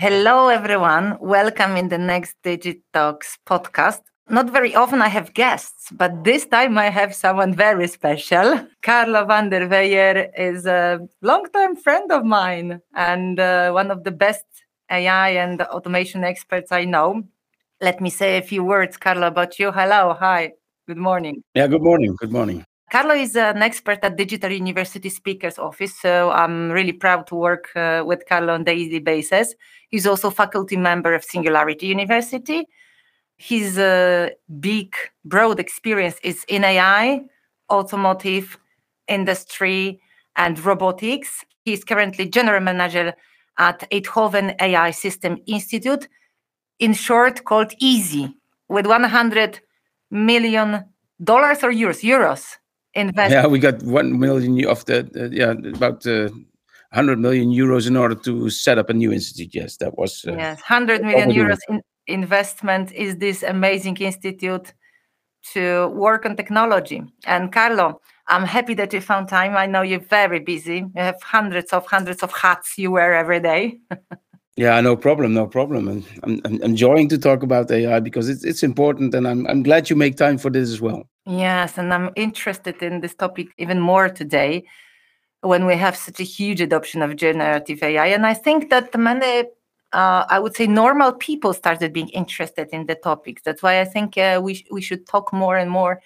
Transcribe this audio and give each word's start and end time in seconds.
Hello, 0.00 0.46
everyone. 0.46 1.18
Welcome 1.20 1.76
in 1.76 1.88
the 1.88 1.98
next 1.98 2.36
Digit 2.44 2.82
Talks 2.92 3.36
podcast. 3.44 3.98
Not 4.30 4.48
very 4.48 4.72
often 4.72 5.02
I 5.02 5.08
have 5.08 5.34
guests, 5.34 5.88
but 5.90 6.22
this 6.22 6.46
time 6.46 6.78
I 6.78 6.88
have 6.88 7.16
someone 7.16 7.52
very 7.52 7.88
special. 7.88 8.60
Carlo 8.80 9.24
van 9.24 9.48
de 9.48 9.66
Weijer 9.66 10.30
is 10.38 10.66
a 10.66 11.00
long-time 11.20 11.74
friend 11.74 12.12
of 12.12 12.24
mine 12.24 12.80
and 12.94 13.40
uh, 13.40 13.72
one 13.72 13.90
of 13.90 14.04
the 14.04 14.12
best 14.12 14.44
AI 14.88 15.30
and 15.30 15.62
automation 15.62 16.22
experts 16.22 16.70
I 16.70 16.84
know. 16.84 17.24
Let 17.80 18.00
me 18.00 18.08
say 18.08 18.36
a 18.38 18.42
few 18.42 18.62
words, 18.62 18.96
Carlo, 18.96 19.26
about 19.26 19.58
you. 19.58 19.72
Hello, 19.72 20.14
hi, 20.16 20.52
good 20.86 20.98
morning. 20.98 21.42
Yeah, 21.54 21.66
good 21.66 21.82
morning. 21.82 22.14
Good 22.20 22.30
morning. 22.30 22.64
Carlo 22.90 23.14
is 23.14 23.36
an 23.36 23.62
expert 23.62 23.98
at 24.02 24.16
Digital 24.16 24.50
University 24.50 25.10
Speakers 25.10 25.58
Office, 25.58 25.94
so 25.94 26.30
I'm 26.30 26.70
really 26.70 26.92
proud 26.92 27.26
to 27.26 27.34
work 27.34 27.68
uh, 27.76 28.02
with 28.06 28.24
Carlo 28.26 28.54
on 28.54 28.64
daily 28.64 28.98
basis. 28.98 29.54
He's 29.90 30.06
also 30.06 30.30
faculty 30.30 30.78
member 30.78 31.12
of 31.12 31.22
Singularity 31.22 31.88
University. 31.88 32.66
His 33.36 33.78
uh, 33.78 34.30
big, 34.58 34.94
broad 35.22 35.60
experience 35.60 36.16
is 36.22 36.44
in 36.48 36.64
AI, 36.64 37.26
automotive, 37.70 38.58
industry, 39.06 40.00
and 40.36 40.58
robotics. 40.64 41.44
He's 41.66 41.84
currently 41.84 42.26
general 42.26 42.60
manager 42.60 43.12
at 43.58 43.86
Eindhoven 43.90 44.54
AI 44.62 44.92
System 44.92 45.36
Institute, 45.46 46.08
in 46.78 46.94
short 46.94 47.44
called 47.44 47.74
EASY, 47.80 48.34
with 48.68 48.86
100 48.86 49.60
million 50.10 50.86
dollars 51.22 51.62
or 51.62 51.70
euros, 51.70 52.02
euros 52.02 52.56
invest. 52.94 53.32
Yeah, 53.32 53.46
we 53.46 53.58
got 53.58 53.82
one 53.82 54.18
million 54.18 54.66
of 54.66 54.84
the 54.86 55.08
uh, 55.16 55.28
yeah 55.30 55.52
about 55.74 56.06
uh, 56.06 56.28
100 56.92 57.18
million 57.18 57.50
euros 57.50 57.86
in 57.86 57.96
order 57.96 58.14
to 58.14 58.50
set 58.50 58.78
up 58.78 58.88
a 58.88 58.94
new 58.94 59.12
institute. 59.12 59.54
Yes, 59.54 59.76
that 59.78 59.96
was 59.98 60.24
uh, 60.26 60.32
yes, 60.32 60.58
100 60.60 61.02
million 61.02 61.30
euros 61.30 61.58
in 61.68 61.82
investment 62.06 62.90
is 62.92 63.16
this 63.16 63.42
amazing 63.42 63.96
institute 63.98 64.72
to 65.52 65.88
work 65.88 66.24
on 66.26 66.36
technology. 66.36 67.02
And 67.26 67.52
Carlo, 67.52 68.00
I'm 68.26 68.44
happy 68.44 68.74
that 68.74 68.92
you 68.92 69.00
found 69.00 69.28
time. 69.28 69.56
I 69.56 69.66
know 69.66 69.82
you're 69.82 70.00
very 70.00 70.40
busy. 70.40 70.78
You 70.78 71.02
have 71.02 71.20
hundreds 71.22 71.72
of 71.72 71.86
hundreds 71.86 72.22
of 72.22 72.32
hats 72.32 72.76
you 72.76 72.90
wear 72.90 73.14
every 73.14 73.40
day. 73.40 73.78
yeah, 74.58 74.80
no 74.80 74.96
problem, 74.96 75.34
no 75.34 75.46
problem. 75.46 75.86
And 75.86 76.04
I'm, 76.24 76.40
I'm, 76.44 76.62
enjoying 76.62 77.08
to 77.10 77.18
talk 77.18 77.44
about 77.44 77.70
AI 77.70 78.00
because 78.00 78.28
it's 78.28 78.44
it's 78.44 78.64
important, 78.64 79.14
and 79.14 79.26
I'm 79.26 79.46
I'm 79.46 79.62
glad 79.62 79.88
you 79.88 79.96
make 79.96 80.16
time 80.16 80.36
for 80.36 80.50
this 80.50 80.68
as 80.68 80.80
well. 80.80 81.08
Yes, 81.26 81.78
and 81.78 81.94
I'm 81.94 82.10
interested 82.16 82.82
in 82.82 83.00
this 83.00 83.14
topic 83.14 83.48
even 83.56 83.78
more 83.78 84.08
today 84.08 84.64
when 85.42 85.64
we 85.64 85.76
have 85.76 85.96
such 85.96 86.18
a 86.18 86.24
huge 86.24 86.60
adoption 86.60 87.02
of 87.02 87.14
generative 87.14 87.82
AI. 87.82 88.06
And 88.06 88.26
I 88.26 88.34
think 88.34 88.70
that 88.70 88.98
many, 88.98 89.44
uh, 89.92 90.24
I 90.28 90.40
would 90.40 90.56
say, 90.56 90.66
normal 90.66 91.12
people 91.12 91.52
started 91.54 91.92
being 91.92 92.08
interested 92.08 92.68
in 92.72 92.86
the 92.86 92.96
topics. 92.96 93.42
That's 93.44 93.62
why 93.62 93.80
I 93.80 93.84
think 93.84 94.18
uh, 94.18 94.40
we, 94.42 94.54
sh- 94.54 94.64
we 94.72 94.80
should 94.80 95.06
talk 95.06 95.32
more 95.32 95.56
and 95.56 95.70
more 95.70 96.00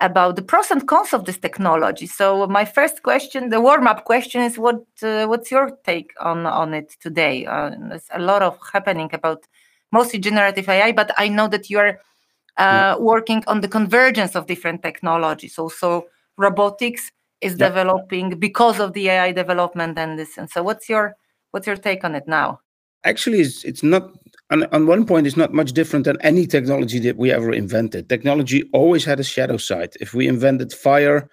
about 0.00 0.36
the 0.36 0.42
pros 0.42 0.70
and 0.70 0.86
cons 0.86 1.12
of 1.12 1.24
this 1.24 1.38
technology. 1.38 2.06
So 2.06 2.46
my 2.46 2.64
first 2.64 3.02
question, 3.02 3.48
the 3.48 3.60
warm-up 3.60 4.04
question, 4.04 4.42
is 4.42 4.58
what 4.58 4.84
uh, 5.02 5.26
what's 5.26 5.50
your 5.50 5.70
take 5.84 6.12
on 6.20 6.46
on 6.46 6.74
it 6.74 6.96
today? 7.00 7.46
Uh, 7.46 7.70
there's 7.88 8.08
a 8.12 8.20
lot 8.20 8.42
of 8.42 8.58
happening 8.72 9.10
about 9.12 9.44
mostly 9.90 10.18
generative 10.18 10.68
AI, 10.68 10.92
but 10.92 11.10
I 11.18 11.28
know 11.28 11.48
that 11.48 11.68
you 11.68 11.78
are 11.78 12.00
uh, 12.58 12.96
working 12.98 13.42
on 13.46 13.60
the 13.60 13.68
convergence 13.68 14.36
of 14.36 14.46
different 14.46 14.82
technologies. 14.82 15.58
Also, 15.58 16.06
robotics 16.36 17.10
is 17.40 17.52
yeah. 17.52 17.68
developing 17.68 18.38
because 18.38 18.80
of 18.80 18.92
the 18.92 19.08
AI 19.08 19.32
development 19.32 19.98
and 19.98 20.18
this. 20.18 20.38
And 20.38 20.48
so, 20.48 20.62
what's 20.62 20.88
your 20.88 21.16
what's 21.50 21.66
your 21.66 21.76
take 21.76 22.04
on 22.04 22.14
it 22.14 22.28
now? 22.28 22.60
Actually, 23.04 23.40
it's 23.40 23.64
it's 23.64 23.82
not 23.82 24.10
on, 24.50 24.64
on 24.72 24.86
one 24.86 25.06
point. 25.06 25.26
It's 25.26 25.36
not 25.36 25.52
much 25.52 25.72
different 25.72 26.04
than 26.04 26.20
any 26.22 26.46
technology 26.46 26.98
that 27.00 27.16
we 27.16 27.30
ever 27.30 27.52
invented. 27.52 28.08
Technology 28.08 28.68
always 28.72 29.04
had 29.04 29.20
a 29.20 29.24
shadow 29.24 29.56
side. 29.56 29.94
If 30.00 30.14
we 30.14 30.28
invented 30.28 30.72
fire, 30.72 31.28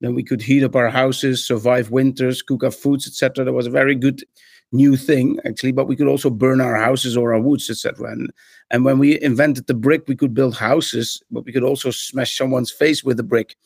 then 0.00 0.14
we 0.14 0.22
could 0.22 0.42
heat 0.42 0.64
up 0.64 0.76
our 0.76 0.88
houses, 0.88 1.46
survive 1.46 1.90
winters, 1.90 2.42
cook 2.42 2.64
our 2.64 2.70
foods, 2.70 3.06
etc. 3.06 3.44
That 3.44 3.52
was 3.52 3.66
a 3.66 3.70
very 3.70 3.94
good 3.94 4.22
new 4.74 4.96
thing 4.96 5.38
actually 5.44 5.70
but 5.70 5.86
we 5.86 5.94
could 5.94 6.08
also 6.08 6.28
burn 6.28 6.60
our 6.60 6.74
houses 6.74 7.16
or 7.16 7.32
our 7.32 7.40
woods 7.40 7.70
etc 7.70 8.10
and 8.10 8.32
and 8.70 8.84
when 8.84 8.98
we 8.98 9.20
invented 9.22 9.66
the 9.68 9.74
brick 9.74 10.02
we 10.08 10.16
could 10.16 10.34
build 10.34 10.56
houses 10.56 11.22
but 11.30 11.44
we 11.44 11.52
could 11.52 11.62
also 11.62 11.92
smash 11.92 12.36
someone's 12.36 12.72
face 12.72 13.04
with 13.04 13.20
a 13.20 13.22
brick 13.22 13.56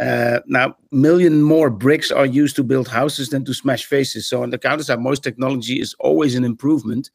uh, 0.00 0.40
now 0.46 0.76
million 0.92 1.42
more 1.42 1.70
bricks 1.70 2.10
are 2.10 2.26
used 2.26 2.56
to 2.56 2.62
build 2.62 2.88
houses 2.88 3.30
than 3.30 3.44
to 3.44 3.54
smash 3.54 3.86
faces 3.86 4.26
so 4.26 4.42
on 4.42 4.50
the 4.50 4.58
counter 4.58 4.84
side 4.84 5.00
most 5.00 5.22
technology 5.22 5.80
is 5.80 5.94
always 5.98 6.34
an 6.34 6.44
improvement 6.44 7.10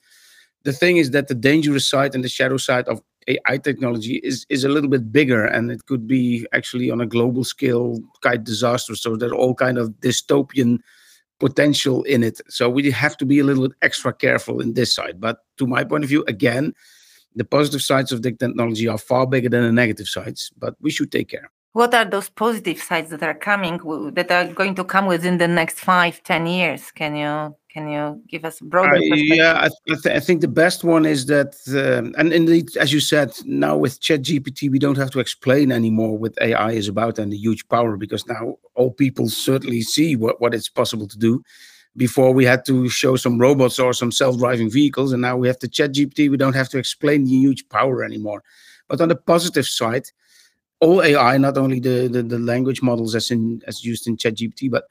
the 0.64 0.74
thing 0.74 0.98
is 0.98 1.12
that 1.12 1.28
the 1.28 1.36
dangerous 1.36 1.88
side 1.88 2.16
and 2.16 2.24
the 2.24 2.30
shadow 2.30 2.58
side 2.58 2.88
of 2.88 3.02
AI 3.28 3.58
technology 3.58 4.16
is 4.24 4.46
is 4.50 4.64
a 4.64 4.70
little 4.70 4.90
bit 4.90 5.12
bigger, 5.12 5.46
and 5.46 5.72
it 5.72 5.86
could 5.86 6.08
be 6.08 6.48
actually 6.54 6.90
on 6.92 7.02
a 7.02 7.06
global 7.06 7.44
scale 7.44 8.00
quite 8.22 8.44
disastrous. 8.44 9.02
So 9.02 9.16
they're 9.16 9.34
all 9.34 9.56
kind 9.56 9.78
of 9.78 9.90
dystopian 10.02 10.80
potential 11.40 12.04
in 12.04 12.24
it. 12.24 12.42
So 12.50 12.70
we 12.70 12.92
have 12.92 13.16
to 13.18 13.26
be 13.26 13.40
a 13.40 13.44
little 13.44 13.68
bit 13.68 13.78
extra 13.82 14.14
careful 14.14 14.60
in 14.60 14.74
this 14.74 14.94
side. 14.94 15.22
But 15.22 15.40
to 15.58 15.68
my 15.68 15.84
point 15.84 16.04
of 16.04 16.10
view, 16.10 16.24
again, 16.28 16.74
the 17.36 17.46
positive 17.46 17.82
sides 17.82 18.12
of 18.12 18.22
the 18.22 18.32
technology 18.32 18.88
are 18.88 18.98
far 18.98 19.26
bigger 19.26 19.50
than 19.50 19.64
the 19.64 19.72
negative 19.72 20.08
sides, 20.08 20.52
but 20.58 20.76
we 20.82 20.92
should 20.92 21.12
take 21.12 21.30
care. 21.30 21.50
What 21.74 21.94
are 21.94 22.06
those 22.06 22.30
positive 22.30 22.80
sides 22.80 23.12
that 23.12 23.24
are 23.24 23.36
coming, 23.36 23.78
that 24.16 24.32
are 24.32 24.48
going 24.54 24.76
to 24.76 24.84
come 24.84 25.06
within 25.06 25.38
the 25.38 25.48
next 25.48 25.80
five, 25.80 26.22
ten 26.24 26.48
years? 26.48 26.92
Can 26.92 27.16
you 27.16 27.56
can 27.70 27.88
you 27.88 28.22
give 28.28 28.46
us 28.46 28.62
a 28.62 28.64
broader? 28.64 28.96
Uh, 28.96 29.16
yeah, 29.16 29.60
I, 29.62 29.70
th- 29.94 30.16
I, 30.16 30.20
think 30.20 30.42
the 30.42 30.48
best 30.48 30.84
one 30.84 31.06
is 31.06 31.28
that, 31.28 31.56
um, 31.70 32.16
and 32.18 32.34
indeed, 32.34 32.76
as 32.78 32.92
you 32.92 33.00
said, 33.00 33.32
now 33.46 33.78
with 33.78 34.02
ChatGPT, 34.02 34.72
we 34.72 34.80
don't 34.80 34.98
have 34.98 35.12
to 35.12 35.20
explain 35.20 35.72
anymore 35.72 36.18
what 36.18 36.34
AI 36.42 36.72
is 36.72 36.88
about 36.88 37.20
and 37.20 37.32
the 37.32 37.38
huge 37.38 37.68
power 37.70 37.96
because 37.96 38.26
now 38.26 38.58
all 38.74 38.90
people 38.92 39.30
certainly 39.30 39.82
see 39.84 40.16
what, 40.16 40.42
what 40.42 40.56
it's 40.56 40.68
possible 40.68 41.08
to 41.08 41.18
do. 41.18 41.44
Before 41.96 42.34
we 42.34 42.46
had 42.46 42.66
to 42.66 42.90
show 42.90 43.16
some 43.16 43.40
robots 43.40 43.78
or 43.78 43.94
some 43.94 44.12
self-driving 44.12 44.72
vehicles, 44.72 45.12
and 45.12 45.22
now 45.22 45.38
we 45.38 45.48
have 45.48 45.60
the 45.60 45.68
ChatGPT. 45.68 46.30
We 46.30 46.38
don't 46.38 46.56
have 46.56 46.70
to 46.70 46.78
explain 46.78 47.26
the 47.26 47.32
huge 47.32 47.68
power 47.70 48.04
anymore. 48.04 48.44
But 48.88 49.02
on 49.02 49.10
the 49.10 49.16
positive 49.16 49.68
side, 49.68 50.06
all 50.80 51.02
AI, 51.02 51.38
not 51.38 51.58
only 51.58 51.80
the 51.80 52.08
the, 52.08 52.24
the 52.24 52.40
language 52.40 52.82
models 52.82 53.16
as 53.16 53.32
in 53.32 53.62
as 53.68 53.84
used 53.84 54.08
in 54.08 54.18
ChatGPT, 54.18 54.72
but 54.72 54.86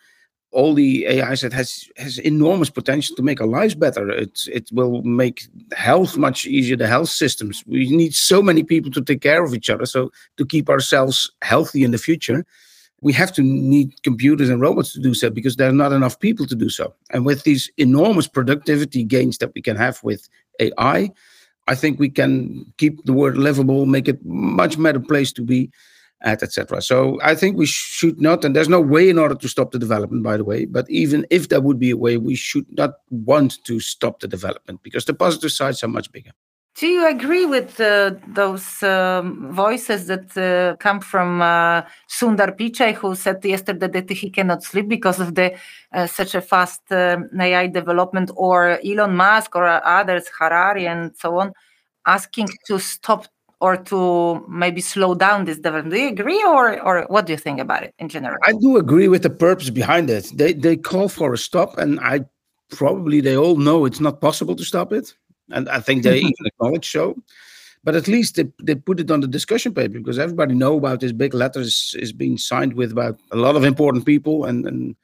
all 0.50 0.74
the 0.74 1.06
AI 1.06 1.34
that 1.36 1.52
has 1.52 1.88
has 1.96 2.18
enormous 2.18 2.70
potential 2.70 3.14
to 3.16 3.22
make 3.22 3.40
our 3.40 3.46
lives 3.46 3.74
better. 3.74 4.10
It 4.10 4.48
it 4.50 4.68
will 4.72 5.02
make 5.02 5.46
health 5.72 6.16
much 6.16 6.46
easier. 6.46 6.76
The 6.76 6.86
health 6.86 7.10
systems. 7.10 7.62
We 7.66 7.90
need 7.90 8.14
so 8.14 8.42
many 8.42 8.62
people 8.62 8.90
to 8.92 9.02
take 9.02 9.20
care 9.20 9.44
of 9.44 9.54
each 9.54 9.70
other. 9.70 9.86
So 9.86 10.10
to 10.36 10.46
keep 10.46 10.68
ourselves 10.68 11.30
healthy 11.42 11.84
in 11.84 11.90
the 11.90 11.98
future, 11.98 12.46
we 13.00 13.12
have 13.12 13.32
to 13.34 13.42
need 13.42 14.02
computers 14.02 14.48
and 14.48 14.60
robots 14.60 14.92
to 14.94 15.00
do 15.00 15.14
so 15.14 15.30
because 15.30 15.56
there 15.56 15.68
are 15.68 15.80
not 15.84 15.92
enough 15.92 16.18
people 16.18 16.46
to 16.46 16.54
do 16.54 16.70
so. 16.70 16.94
And 17.10 17.26
with 17.26 17.44
these 17.44 17.70
enormous 17.76 18.26
productivity 18.26 19.04
gains 19.04 19.38
that 19.38 19.52
we 19.54 19.62
can 19.62 19.76
have 19.76 20.02
with 20.02 20.28
AI, 20.60 21.10
I 21.68 21.74
think 21.74 21.98
we 21.98 22.08
can 22.08 22.72
keep 22.78 23.04
the 23.04 23.12
world 23.12 23.36
livable, 23.36 23.84
make 23.84 24.08
it 24.08 24.24
much 24.24 24.82
better 24.82 25.00
place 25.00 25.32
to 25.32 25.42
be 25.42 25.70
etc. 26.22 26.82
So 26.82 27.18
I 27.22 27.34
think 27.34 27.56
we 27.56 27.66
should 27.66 28.20
not, 28.20 28.44
and 28.44 28.54
there's 28.54 28.68
no 28.68 28.80
way 28.80 29.08
in 29.08 29.18
order 29.18 29.34
to 29.34 29.48
stop 29.48 29.70
the 29.70 29.78
development, 29.78 30.22
by 30.22 30.36
the 30.36 30.44
way. 30.44 30.64
But 30.64 30.88
even 30.90 31.26
if 31.30 31.48
there 31.48 31.60
would 31.60 31.78
be 31.78 31.90
a 31.90 31.96
way, 31.96 32.16
we 32.16 32.34
should 32.34 32.66
not 32.76 32.94
want 33.10 33.62
to 33.64 33.80
stop 33.80 34.20
the 34.20 34.28
development 34.28 34.82
because 34.82 35.04
the 35.04 35.14
positive 35.14 35.52
sides 35.52 35.82
are 35.82 35.88
much 35.88 36.10
bigger. 36.10 36.32
Do 36.74 36.86
you 36.86 37.08
agree 37.08 37.44
with 37.44 37.80
uh, 37.80 38.14
those 38.28 38.84
um, 38.84 39.52
voices 39.52 40.06
that 40.06 40.36
uh, 40.36 40.76
come 40.76 41.00
from 41.00 41.42
uh, 41.42 41.82
Sundar 42.08 42.56
Pichai, 42.56 42.94
who 42.94 43.16
said 43.16 43.44
yesterday 43.44 43.88
that 43.88 44.08
he 44.08 44.30
cannot 44.30 44.62
sleep 44.62 44.86
because 44.86 45.18
of 45.18 45.34
the 45.34 45.56
uh, 45.92 46.06
such 46.06 46.36
a 46.36 46.40
fast 46.40 46.82
um, 46.92 47.28
AI 47.40 47.66
development, 47.66 48.30
or 48.36 48.78
Elon 48.86 49.16
Musk 49.16 49.56
or 49.56 49.66
others, 49.66 50.30
Harari 50.38 50.86
and 50.86 51.16
so 51.16 51.40
on, 51.40 51.52
asking 52.06 52.46
to 52.68 52.78
stop 52.78 53.26
or 53.60 53.76
to 53.76 54.44
maybe 54.48 54.80
slow 54.80 55.14
down 55.14 55.44
this 55.44 55.56
development. 55.56 55.94
Do 55.94 56.00
you 56.00 56.08
agree, 56.08 56.42
or 56.44 56.80
or 56.80 57.06
what 57.08 57.26
do 57.26 57.32
you 57.32 57.38
think 57.38 57.60
about 57.60 57.82
it 57.82 57.94
in 57.98 58.08
general? 58.08 58.36
I 58.44 58.52
do 58.52 58.76
agree 58.76 59.08
with 59.08 59.22
the 59.22 59.30
purpose 59.30 59.70
behind 59.70 60.10
it. 60.10 60.30
They 60.34 60.52
they 60.52 60.76
call 60.76 61.08
for 61.08 61.32
a 61.32 61.38
stop, 61.38 61.78
and 61.78 61.98
I 62.00 62.20
probably 62.70 63.20
they 63.20 63.36
all 63.36 63.56
know 63.56 63.84
it's 63.84 64.00
not 64.00 64.20
possible 64.20 64.54
to 64.56 64.64
stop 64.64 64.92
it, 64.92 65.12
and 65.50 65.68
I 65.68 65.80
think 65.80 66.02
they 66.02 66.18
even 66.30 66.46
acknowledge 66.46 66.90
so. 66.90 67.16
But 67.84 67.94
at 67.94 68.08
least 68.08 68.34
they, 68.36 68.44
they 68.60 68.74
put 68.74 69.00
it 69.00 69.10
on 69.10 69.20
the 69.20 69.28
discussion 69.28 69.72
paper 69.72 69.98
because 69.98 70.18
everybody 70.18 70.54
know 70.54 70.76
about 70.76 70.98
this 71.00 71.12
big 71.12 71.32
letter 71.32 71.60
is, 71.60 71.94
is 71.98 72.12
being 72.12 72.36
signed 72.36 72.74
with 72.74 72.90
about 72.90 73.20
a 73.30 73.36
lot 73.36 73.54
of 73.54 73.64
important 73.64 74.04
people 74.04 74.44
and 74.44 74.66
and 74.66 74.96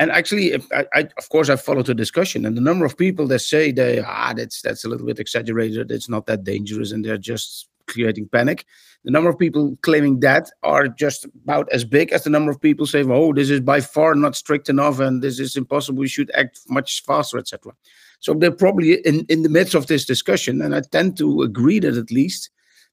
and 0.00 0.12
actually, 0.12 0.54
I, 0.72 0.86
I, 0.94 1.08
of 1.18 1.28
course, 1.28 1.48
I 1.48 1.56
followed 1.56 1.86
the 1.86 1.94
discussion, 1.94 2.46
and 2.46 2.56
the 2.56 2.60
number 2.60 2.84
of 2.84 2.96
people 2.96 3.26
that 3.28 3.40
say 3.40 3.72
they 3.72 3.98
ah, 3.98 4.32
that's 4.32 4.62
that's 4.62 4.84
a 4.84 4.88
little 4.88 5.06
bit 5.06 5.18
exaggerated. 5.18 5.90
It's 5.90 6.08
not 6.08 6.26
that 6.26 6.44
dangerous, 6.44 6.92
and 6.92 7.04
they're 7.04 7.18
just 7.18 7.68
creating 7.88 8.28
panic. 8.28 8.64
The 9.04 9.10
number 9.10 9.30
of 9.30 9.38
people 9.38 9.76
claiming 9.82 10.20
that 10.20 10.50
are 10.62 10.88
just 10.88 11.24
about 11.44 11.68
as 11.72 11.84
big 11.84 12.12
as 12.12 12.24
the 12.24 12.30
number 12.30 12.50
of 12.50 12.60
people 12.60 12.86
saying, 12.86 13.10
"Oh, 13.10 13.32
this 13.32 13.50
is 13.50 13.60
by 13.60 13.80
far 13.80 14.14
not 14.14 14.36
strict 14.36 14.68
enough, 14.68 15.00
and 15.00 15.22
this 15.22 15.40
is 15.40 15.56
impossible. 15.56 15.98
We 15.98 16.08
should 16.08 16.30
act 16.34 16.60
much 16.68 17.02
faster, 17.04 17.38
etc." 17.38 17.72
So 18.20 18.34
they're 18.34 18.50
probably 18.50 18.94
in, 19.06 19.24
in 19.28 19.42
the 19.42 19.48
midst 19.48 19.74
of 19.74 19.86
this 19.86 20.04
discussion, 20.04 20.60
and 20.60 20.74
I 20.74 20.80
tend 20.80 21.16
to 21.18 21.42
agree 21.42 21.80
that 21.80 21.96
at 21.96 22.10
least 22.10 22.50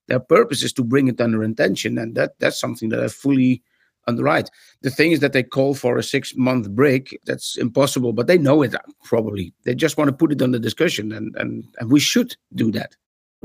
their 0.07 0.19
purpose 0.19 0.63
is 0.63 0.73
to 0.73 0.83
bring 0.83 1.07
it 1.07 1.19
under 1.19 1.43
intention, 1.43 1.97
and 1.97 2.15
that 2.15 2.33
that's 2.39 2.59
something 2.59 2.89
that 2.89 3.03
I 3.03 3.07
fully 3.07 3.63
underwrite. 4.07 4.49
The 4.81 4.91
thing 4.91 5.11
is 5.11 5.19
that 5.21 5.33
they 5.33 5.43
call 5.43 5.73
for 5.73 5.97
a 5.97 6.03
six 6.03 6.35
month 6.35 6.69
break. 6.69 7.19
That's 7.25 7.57
impossible, 7.57 8.13
but 8.13 8.27
they 8.27 8.37
know 8.37 8.61
it 8.61 8.75
probably. 9.03 9.53
They 9.63 9.75
just 9.75 9.97
want 9.97 10.09
to 10.09 10.15
put 10.15 10.31
it 10.31 10.41
under 10.41 10.59
discussion, 10.59 11.11
and 11.11 11.35
and, 11.35 11.63
and 11.79 11.91
we 11.91 11.99
should 11.99 12.35
do 12.53 12.71
that. 12.71 12.95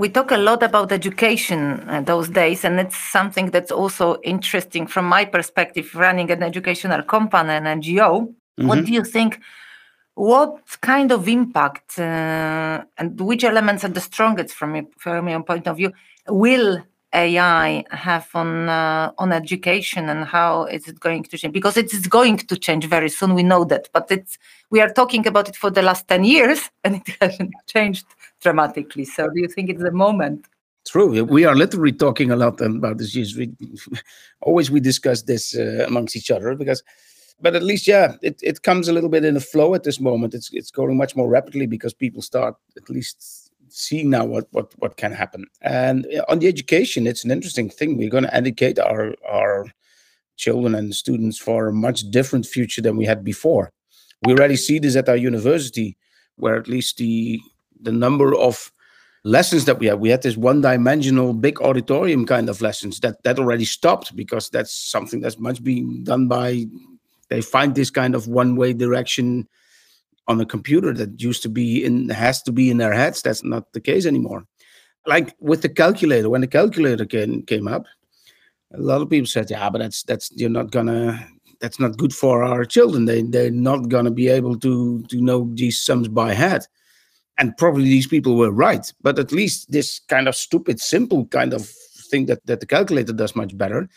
We 0.00 0.08
talk 0.08 0.30
a 0.30 0.38
lot 0.38 0.62
about 0.62 0.92
education 0.92 1.86
uh, 1.86 2.00
those 2.00 2.30
days, 2.30 2.64
and 2.64 2.80
it's 2.80 2.96
something 2.96 3.50
that's 3.50 3.70
also 3.70 4.18
interesting 4.22 4.86
from 4.86 5.04
my 5.04 5.26
perspective, 5.26 5.94
running 5.94 6.30
an 6.30 6.42
educational 6.42 7.02
company, 7.02 7.50
an 7.50 7.64
NGO. 7.64 8.22
Mm-hmm. 8.22 8.66
What 8.66 8.86
do 8.86 8.92
you 8.94 9.04
think? 9.04 9.40
What 10.14 10.56
kind 10.80 11.12
of 11.12 11.28
impact 11.28 11.98
uh, 11.98 12.82
and 12.96 13.20
which 13.20 13.44
elements 13.44 13.84
are 13.84 13.88
the 13.88 14.00
strongest 14.00 14.54
from 14.54 14.74
your, 14.74 14.86
from 14.96 15.28
your 15.28 15.42
point 15.42 15.68
of 15.68 15.76
view 15.76 15.92
will 16.28 16.82
AI 17.12 17.84
have 17.90 18.28
on 18.32 18.70
uh, 18.70 19.12
on 19.18 19.32
education 19.32 20.08
and 20.08 20.24
how 20.24 20.64
is 20.64 20.88
it 20.88 20.98
going 20.98 21.24
to 21.24 21.36
change? 21.36 21.52
Because 21.52 21.76
it 21.76 21.92
is 21.92 22.06
going 22.06 22.38
to 22.38 22.56
change 22.56 22.86
very 22.86 23.10
soon. 23.10 23.34
We 23.34 23.42
know 23.42 23.64
that, 23.64 23.90
but 23.92 24.10
it's 24.10 24.38
we 24.70 24.80
are 24.80 24.90
talking 24.90 25.26
about 25.26 25.50
it 25.50 25.56
for 25.56 25.70
the 25.70 25.82
last 25.82 26.08
ten 26.08 26.24
years 26.24 26.70
and 26.84 26.96
it 26.96 27.16
hasn't 27.20 27.52
changed 27.66 28.06
dramatically. 28.40 29.04
So, 29.04 29.28
do 29.28 29.40
you 29.40 29.48
think 29.48 29.70
it's 29.70 29.82
the 29.82 29.90
moment? 29.92 30.46
True. 30.86 31.24
We 31.24 31.44
are 31.44 31.54
literally 31.54 31.92
talking 31.92 32.30
a 32.30 32.36
lot 32.36 32.60
about 32.60 32.98
this. 32.98 33.14
We, 33.36 33.52
always 34.40 34.70
we 34.70 34.80
discuss 34.80 35.22
this 35.22 35.54
uh, 35.56 35.84
amongst 35.86 36.16
each 36.16 36.30
other 36.30 36.54
because, 36.54 36.82
but 37.40 37.54
at 37.54 37.62
least 37.62 37.86
yeah, 37.86 38.16
it, 38.22 38.40
it 38.42 38.62
comes 38.62 38.88
a 38.88 38.92
little 38.92 39.10
bit 39.10 39.24
in 39.24 39.34
the 39.34 39.40
flow 39.40 39.74
at 39.74 39.84
this 39.84 40.00
moment. 40.00 40.34
It's 40.34 40.50
it's 40.52 40.70
going 40.70 40.96
much 40.96 41.14
more 41.14 41.28
rapidly 41.28 41.66
because 41.66 41.92
people 41.92 42.22
start 42.22 42.56
at 42.76 42.88
least 42.88 43.52
seeing 43.68 44.10
now 44.10 44.24
what 44.24 44.46
what 44.52 44.72
what 44.78 44.96
can 44.96 45.12
happen. 45.12 45.46
And 45.60 46.06
on 46.28 46.38
the 46.38 46.48
education, 46.48 47.06
it's 47.06 47.24
an 47.24 47.30
interesting 47.30 47.68
thing. 47.68 47.96
We're 47.96 48.10
going 48.10 48.24
to 48.24 48.34
educate 48.34 48.78
our 48.78 49.14
our 49.30 49.66
children 50.36 50.74
and 50.74 50.94
students 50.94 51.38
for 51.38 51.68
a 51.68 51.72
much 51.72 52.10
different 52.10 52.46
future 52.46 52.80
than 52.80 52.96
we 52.96 53.04
had 53.04 53.22
before. 53.22 53.70
We 54.22 54.32
already 54.32 54.56
see 54.56 54.78
this 54.78 54.96
at 54.96 55.08
our 55.08 55.16
university, 55.16 55.98
where 56.36 56.56
at 56.56 56.68
least 56.68 56.96
the 56.96 57.40
the 57.82 57.92
number 57.92 58.34
of 58.34 58.72
lessons 59.24 59.64
that 59.66 59.78
we 59.78 59.86
had. 59.86 60.00
We 60.00 60.08
had 60.08 60.22
this 60.22 60.36
one 60.36 60.60
dimensional 60.60 61.34
big 61.34 61.60
auditorium 61.60 62.26
kind 62.26 62.48
of 62.48 62.60
lessons 62.60 63.00
that 63.00 63.22
that 63.24 63.38
already 63.38 63.64
stopped 63.64 64.14
because 64.16 64.48
that's 64.50 64.72
something 64.72 65.20
that's 65.20 65.38
much 65.38 65.62
being 65.62 66.04
done 66.04 66.28
by 66.28 66.66
they 67.28 67.40
find 67.40 67.74
this 67.74 67.90
kind 67.90 68.14
of 68.14 68.26
one 68.26 68.56
way 68.56 68.72
direction 68.72 69.48
on 70.28 70.40
a 70.40 70.46
computer 70.46 70.92
that 70.92 71.20
used 71.20 71.42
to 71.42 71.48
be 71.48 71.84
in 71.84 72.08
has 72.10 72.42
to 72.42 72.52
be 72.52 72.70
in 72.70 72.78
their 72.78 72.92
heads. 72.92 73.22
That's 73.22 73.44
not 73.44 73.72
the 73.72 73.80
case 73.80 74.06
anymore. 74.06 74.46
Like 75.06 75.34
with 75.40 75.62
the 75.62 75.68
calculator, 75.68 76.28
when 76.28 76.42
the 76.42 76.46
calculator 76.46 77.06
came 77.06 77.42
came 77.42 77.68
up, 77.68 77.86
a 78.72 78.80
lot 78.80 79.00
of 79.00 79.10
people 79.10 79.26
said, 79.26 79.50
"Yeah, 79.50 79.70
but 79.70 79.78
that's 79.78 80.02
that's 80.02 80.30
you're 80.34 80.50
not 80.50 80.70
gonna 80.70 81.26
that's 81.60 81.80
not 81.80 81.96
good 81.96 82.14
for 82.14 82.42
our 82.42 82.64
children. 82.64 83.06
They 83.06 83.22
they're 83.22 83.50
not 83.50 83.88
gonna 83.88 84.10
be 84.10 84.28
able 84.28 84.58
to 84.60 85.02
to 85.02 85.20
know 85.20 85.50
these 85.54 85.78
sums 85.78 86.08
by 86.08 86.34
head." 86.34 86.66
And 87.40 87.56
probably 87.56 87.84
these 87.84 88.06
people 88.06 88.36
were 88.36 88.52
right, 88.52 88.92
but 89.02 89.18
at 89.18 89.32
least 89.32 89.72
this 89.72 90.00
kind 90.08 90.28
of 90.28 90.36
stupid, 90.36 90.78
simple 90.78 91.26
kind 91.26 91.52
of 91.52 91.66
thing 92.10 92.26
that 92.26 92.46
that 92.46 92.60
the 92.60 92.66
calculator 92.66 93.12
does 93.12 93.34
much 93.34 93.56
better. 93.56 93.88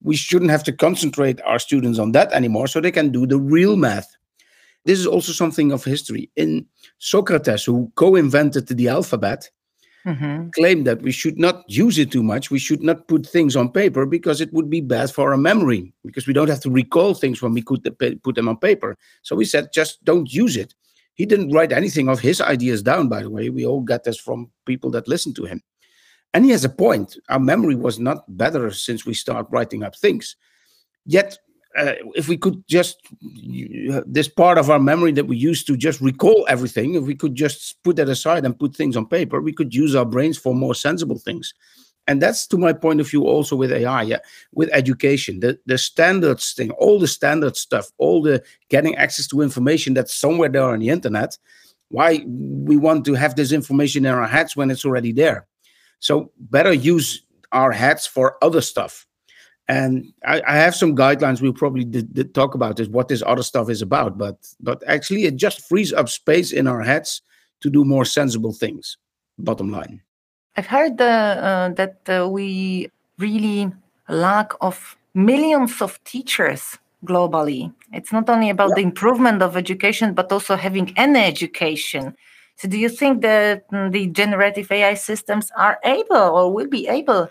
We 0.00 0.16
shouldn't 0.16 0.50
have 0.50 0.64
to 0.64 0.72
concentrate 0.72 1.40
our 1.42 1.58
students 1.58 1.98
on 1.98 2.12
that 2.12 2.32
anymore, 2.32 2.68
so 2.68 2.80
they 2.80 2.92
can 2.92 3.10
do 3.10 3.26
the 3.26 3.38
real 3.38 3.76
math 3.76 4.16
this 4.84 4.98
is 4.98 5.06
also 5.06 5.32
something 5.32 5.72
of 5.72 5.84
history. 5.84 6.30
In 6.36 6.66
Socrates, 6.98 7.64
who 7.64 7.92
co 7.94 8.16
invented 8.16 8.66
the 8.66 8.88
alphabet, 8.88 9.48
mm-hmm. 10.04 10.48
claimed 10.50 10.86
that 10.86 11.02
we 11.02 11.12
should 11.12 11.38
not 11.38 11.64
use 11.68 11.98
it 11.98 12.10
too 12.10 12.22
much. 12.22 12.50
We 12.50 12.58
should 12.58 12.82
not 12.82 13.06
put 13.06 13.26
things 13.26 13.54
on 13.54 13.70
paper 13.70 14.06
because 14.06 14.40
it 14.40 14.52
would 14.52 14.68
be 14.68 14.80
bad 14.80 15.10
for 15.10 15.30
our 15.30 15.36
memory, 15.36 15.92
because 16.04 16.26
we 16.26 16.32
don't 16.32 16.50
have 16.50 16.60
to 16.62 16.70
recall 16.70 17.14
things 17.14 17.40
when 17.40 17.52
we 17.52 17.62
put, 17.62 17.86
put 18.22 18.34
them 18.34 18.48
on 18.48 18.56
paper. 18.56 18.96
So 19.22 19.36
we 19.36 19.44
said, 19.44 19.72
just 19.72 20.04
don't 20.04 20.32
use 20.32 20.56
it. 20.56 20.74
He 21.14 21.26
didn't 21.26 21.52
write 21.52 21.72
anything 21.72 22.08
of 22.08 22.20
his 22.20 22.40
ideas 22.40 22.82
down, 22.82 23.08
by 23.08 23.22
the 23.22 23.30
way. 23.30 23.50
We 23.50 23.66
all 23.66 23.82
got 23.82 24.04
this 24.04 24.18
from 24.18 24.50
people 24.64 24.90
that 24.92 25.08
listened 25.08 25.36
to 25.36 25.44
him. 25.44 25.62
And 26.34 26.44
he 26.44 26.50
has 26.52 26.64
a 26.64 26.70
point. 26.70 27.16
Our 27.28 27.38
memory 27.38 27.74
was 27.74 27.98
not 27.98 28.24
better 28.36 28.70
since 28.70 29.04
we 29.04 29.12
start 29.12 29.46
writing 29.50 29.82
up 29.82 29.94
things. 29.94 30.36
Yet 31.04 31.36
uh, 31.76 31.94
if 32.14 32.28
we 32.28 32.36
could 32.36 32.62
just 32.68 32.98
this 34.06 34.28
part 34.28 34.58
of 34.58 34.68
our 34.68 34.78
memory 34.78 35.12
that 35.12 35.26
we 35.26 35.36
used 35.36 35.66
to 35.66 35.76
just 35.76 36.00
recall 36.00 36.44
everything 36.48 36.94
if 36.94 37.04
we 37.04 37.14
could 37.14 37.34
just 37.34 37.82
put 37.82 37.96
that 37.96 38.08
aside 38.10 38.44
and 38.44 38.58
put 38.58 38.76
things 38.76 38.94
on 38.94 39.06
paper 39.06 39.40
we 39.40 39.54
could 39.54 39.74
use 39.74 39.94
our 39.94 40.04
brains 40.04 40.36
for 40.36 40.54
more 40.54 40.74
sensible 40.74 41.18
things 41.18 41.54
and 42.06 42.20
that's 42.20 42.46
to 42.48 42.58
my 42.58 42.72
point 42.72 43.00
of 43.00 43.08
view 43.08 43.24
also 43.24 43.54
with 43.56 43.72
ai 43.72 44.02
yeah 44.02 44.18
with 44.52 44.68
education. 44.72 45.40
The 45.40 45.58
the 45.66 45.78
standards 45.78 46.52
thing 46.52 46.70
all 46.72 46.98
the 46.98 47.08
standard 47.08 47.56
stuff 47.56 47.90
all 47.98 48.22
the 48.22 48.42
getting 48.68 48.96
access 48.96 49.26
to 49.28 49.40
information 49.40 49.94
that's 49.94 50.14
somewhere 50.14 50.48
there 50.48 50.64
on 50.64 50.80
the 50.80 50.88
internet 50.88 51.38
why 51.88 52.24
we 52.26 52.76
want 52.76 53.04
to 53.04 53.14
have 53.14 53.36
this 53.36 53.52
information 53.52 54.06
in 54.06 54.12
our 54.12 54.26
heads 54.26 54.56
when 54.56 54.70
it's 54.70 54.84
already 54.84 55.12
there. 55.12 55.46
So 56.00 56.32
better 56.38 56.72
use 56.72 57.22
our 57.52 57.70
heads 57.70 58.06
for 58.06 58.42
other 58.42 58.62
stuff. 58.62 59.06
And 59.68 60.12
I, 60.26 60.42
I, 60.46 60.56
have 60.56 60.74
some 60.74 60.96
guidelines. 60.96 61.40
We'll 61.40 61.52
probably 61.52 61.84
did, 61.84 62.12
did 62.12 62.34
talk 62.34 62.54
about 62.54 62.80
is 62.80 62.88
what 62.88 63.08
this 63.08 63.22
other 63.24 63.42
stuff 63.44 63.70
is 63.70 63.80
about 63.80 64.18
but 64.18 64.36
but 64.60 64.82
actually 64.86 65.24
it 65.24 65.36
just 65.36 65.68
frees 65.68 65.92
up 65.92 66.08
space 66.08 66.50
in 66.52 66.66
our 66.66 66.82
heads 66.82 67.22
to 67.60 67.70
do 67.70 67.84
more 67.84 68.04
sensible 68.04 68.52
things 68.52 68.98
bottom 69.38 69.70
line 69.70 70.02
i've 70.56 70.66
heard 70.66 71.00
uh, 71.00 71.70
that 71.76 71.96
uh, 72.08 72.28
we 72.28 72.88
really 73.18 73.70
lack 74.08 74.52
of 74.60 74.96
millions 75.14 75.80
of 75.80 76.02
teachers 76.04 76.78
globally 77.04 77.72
it's 77.92 78.12
not 78.12 78.28
only 78.28 78.50
about 78.50 78.70
yeah. 78.70 78.76
the 78.76 78.82
improvement 78.82 79.42
of 79.42 79.56
education 79.56 80.14
but 80.14 80.30
also 80.32 80.56
having 80.56 80.92
any 80.96 81.20
education 81.20 82.14
so 82.56 82.68
do 82.68 82.78
you 82.78 82.88
think 82.88 83.22
that 83.22 83.68
mm, 83.70 83.90
the 83.92 84.06
generative 84.08 84.70
ai 84.70 84.94
systems 84.94 85.50
are 85.56 85.78
able 85.84 86.16
or 86.16 86.52
will 86.52 86.68
be 86.68 86.86
able 86.88 87.28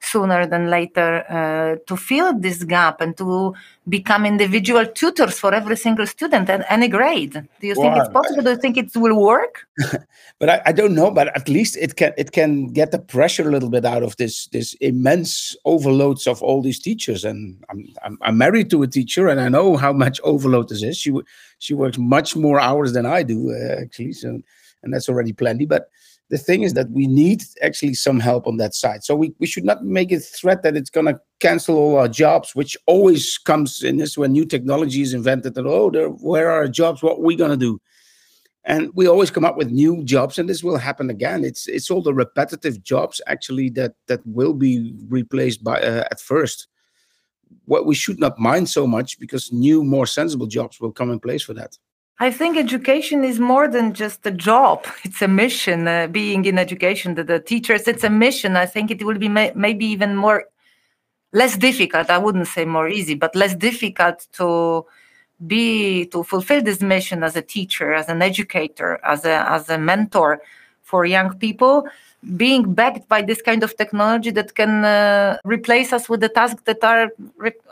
sooner 0.00 0.46
than 0.46 0.70
later 0.70 1.24
uh, 1.28 1.76
to 1.86 1.96
fill 1.96 2.38
this 2.38 2.64
gap 2.64 3.00
and 3.00 3.16
to 3.16 3.54
become 3.88 4.24
individual 4.24 4.86
tutors 4.86 5.38
for 5.38 5.52
every 5.52 5.76
single 5.76 6.06
student 6.06 6.48
at 6.48 6.64
any 6.70 6.88
grade. 6.88 7.32
Do 7.60 7.66
you 7.66 7.74
think 7.74 7.94
well, 7.94 8.00
it's 8.00 8.12
possible? 8.12 8.42
Do 8.42 8.50
you 8.50 8.56
think 8.56 8.76
it 8.76 8.96
will 8.96 9.20
work? 9.20 9.66
But 10.38 10.48
I, 10.48 10.62
I, 10.66 10.72
don't 10.72 10.94
know 10.94 11.10
but 11.10 11.28
at 11.36 11.50
least 11.50 11.76
it 11.76 11.96
can 11.96 12.14
it 12.16 12.32
can 12.32 12.68
get 12.68 12.92
the 12.92 12.98
pressure 12.98 13.46
a 13.46 13.52
little 13.52 13.68
bit 13.68 13.84
out 13.84 14.02
of 14.02 14.16
this 14.16 14.46
this 14.46 14.72
immense 14.80 15.54
overloads 15.66 16.26
of 16.26 16.42
all 16.42 16.62
these 16.62 16.80
teachers. 16.80 17.26
And 17.26 17.62
i'm 17.68 17.84
i'm, 18.02 18.18
I'm 18.22 18.38
married 18.38 18.70
to 18.70 18.82
a 18.82 18.86
teacher 18.86 19.28
and 19.28 19.38
i 19.38 19.50
know 19.50 19.76
how 19.76 19.92
much 19.92 20.18
overload 20.24 20.70
this 20.70 20.82
is. 20.82 20.96
She 20.96 21.12
she 21.58 21.74
works 21.74 21.98
much 21.98 22.36
more 22.36 22.58
hours 22.58 22.94
than 22.94 23.04
i 23.04 23.22
do 23.22 23.52
uh, 23.52 23.82
actually 23.82 24.14
so 24.14 24.40
and 24.82 24.94
that's 24.94 25.10
already 25.10 25.34
plenty 25.34 25.66
but 25.66 25.90
the 26.30 26.38
thing 26.38 26.62
is 26.62 26.74
that 26.74 26.90
we 26.90 27.08
need 27.08 27.42
actually 27.60 27.94
some 27.94 28.20
help 28.20 28.46
on 28.46 28.56
that 28.58 28.74
side. 28.74 29.02
So 29.02 29.16
we, 29.16 29.34
we 29.40 29.48
should 29.48 29.64
not 29.64 29.84
make 29.84 30.12
a 30.12 30.20
threat 30.20 30.62
that 30.62 30.76
it's 30.76 30.88
going 30.88 31.06
to 31.06 31.20
cancel 31.40 31.76
all 31.76 31.96
our 31.96 32.08
jobs, 32.08 32.54
which 32.54 32.76
always 32.86 33.36
comes 33.36 33.82
in 33.82 33.96
this 33.96 34.16
when 34.16 34.32
new 34.32 34.46
technology 34.46 35.02
is 35.02 35.12
invented. 35.12 35.54
That 35.54 35.66
oh, 35.66 35.90
there, 35.90 36.08
where 36.08 36.48
are 36.48 36.62
our 36.62 36.68
jobs? 36.68 37.02
What 37.02 37.18
are 37.18 37.22
we 37.22 37.34
going 37.34 37.50
to 37.50 37.56
do? 37.56 37.80
And 38.64 38.90
we 38.94 39.08
always 39.08 39.30
come 39.30 39.44
up 39.44 39.56
with 39.56 39.70
new 39.70 40.04
jobs, 40.04 40.38
and 40.38 40.48
this 40.48 40.62
will 40.62 40.76
happen 40.76 41.10
again. 41.10 41.44
It's 41.44 41.66
it's 41.66 41.90
all 41.90 42.02
the 42.02 42.14
repetitive 42.14 42.82
jobs 42.82 43.20
actually 43.26 43.70
that 43.70 43.94
that 44.06 44.20
will 44.26 44.52
be 44.52 44.94
replaced 45.08 45.64
by 45.64 45.80
uh, 45.80 46.04
at 46.10 46.20
first. 46.20 46.68
What 47.64 47.86
we 47.86 47.94
should 47.94 48.20
not 48.20 48.38
mind 48.38 48.68
so 48.68 48.86
much 48.86 49.18
because 49.18 49.50
new, 49.50 49.82
more 49.82 50.06
sensible 50.06 50.46
jobs 50.46 50.78
will 50.80 50.92
come 50.92 51.10
in 51.10 51.18
place 51.18 51.42
for 51.42 51.54
that. 51.54 51.76
I 52.22 52.30
think 52.30 52.58
education 52.58 53.24
is 53.24 53.40
more 53.40 53.66
than 53.66 53.94
just 53.94 54.26
a 54.26 54.30
job. 54.30 54.86
It's 55.04 55.22
a 55.22 55.28
mission. 55.28 55.88
Uh, 55.88 56.06
being 56.06 56.44
in 56.44 56.58
education, 56.58 57.14
the, 57.14 57.24
the, 57.24 57.40
teachers, 57.40 57.88
it's 57.88 58.04
a 58.04 58.10
mission. 58.10 58.56
I 58.56 58.66
think 58.66 58.90
it 58.90 59.02
will 59.02 59.18
be 59.18 59.30
may, 59.30 59.52
maybe 59.54 59.86
even 59.86 60.16
more, 60.16 60.44
less 61.32 61.56
difficult. 61.56 62.10
I 62.10 62.18
wouldn't 62.18 62.48
say 62.48 62.66
more 62.66 62.88
easy, 62.88 63.14
but 63.14 63.34
less 63.34 63.54
difficult 63.54 64.26
to 64.34 64.84
be 65.46 66.04
to 66.12 66.22
fulfill 66.22 66.62
this 66.62 66.82
mission 66.82 67.24
as 67.24 67.34
a 67.36 67.40
teacher, 67.40 67.94
as 67.94 68.10
an 68.10 68.20
educator, 68.20 69.00
as 69.02 69.24
a 69.24 69.36
as 69.56 69.70
a 69.70 69.78
mentor 69.78 70.42
for 70.82 71.06
young 71.06 71.30
people. 71.38 71.88
Being 72.36 72.74
backed 72.74 73.08
by 73.08 73.22
this 73.22 73.40
kind 73.40 73.62
of 73.62 73.74
technology 73.78 74.30
that 74.32 74.54
can 74.54 74.84
uh, 74.84 75.38
replace 75.42 75.90
us 75.94 76.06
with 76.10 76.20
the 76.20 76.28
tasks 76.28 76.62
that 76.66 76.84
are, 76.84 77.08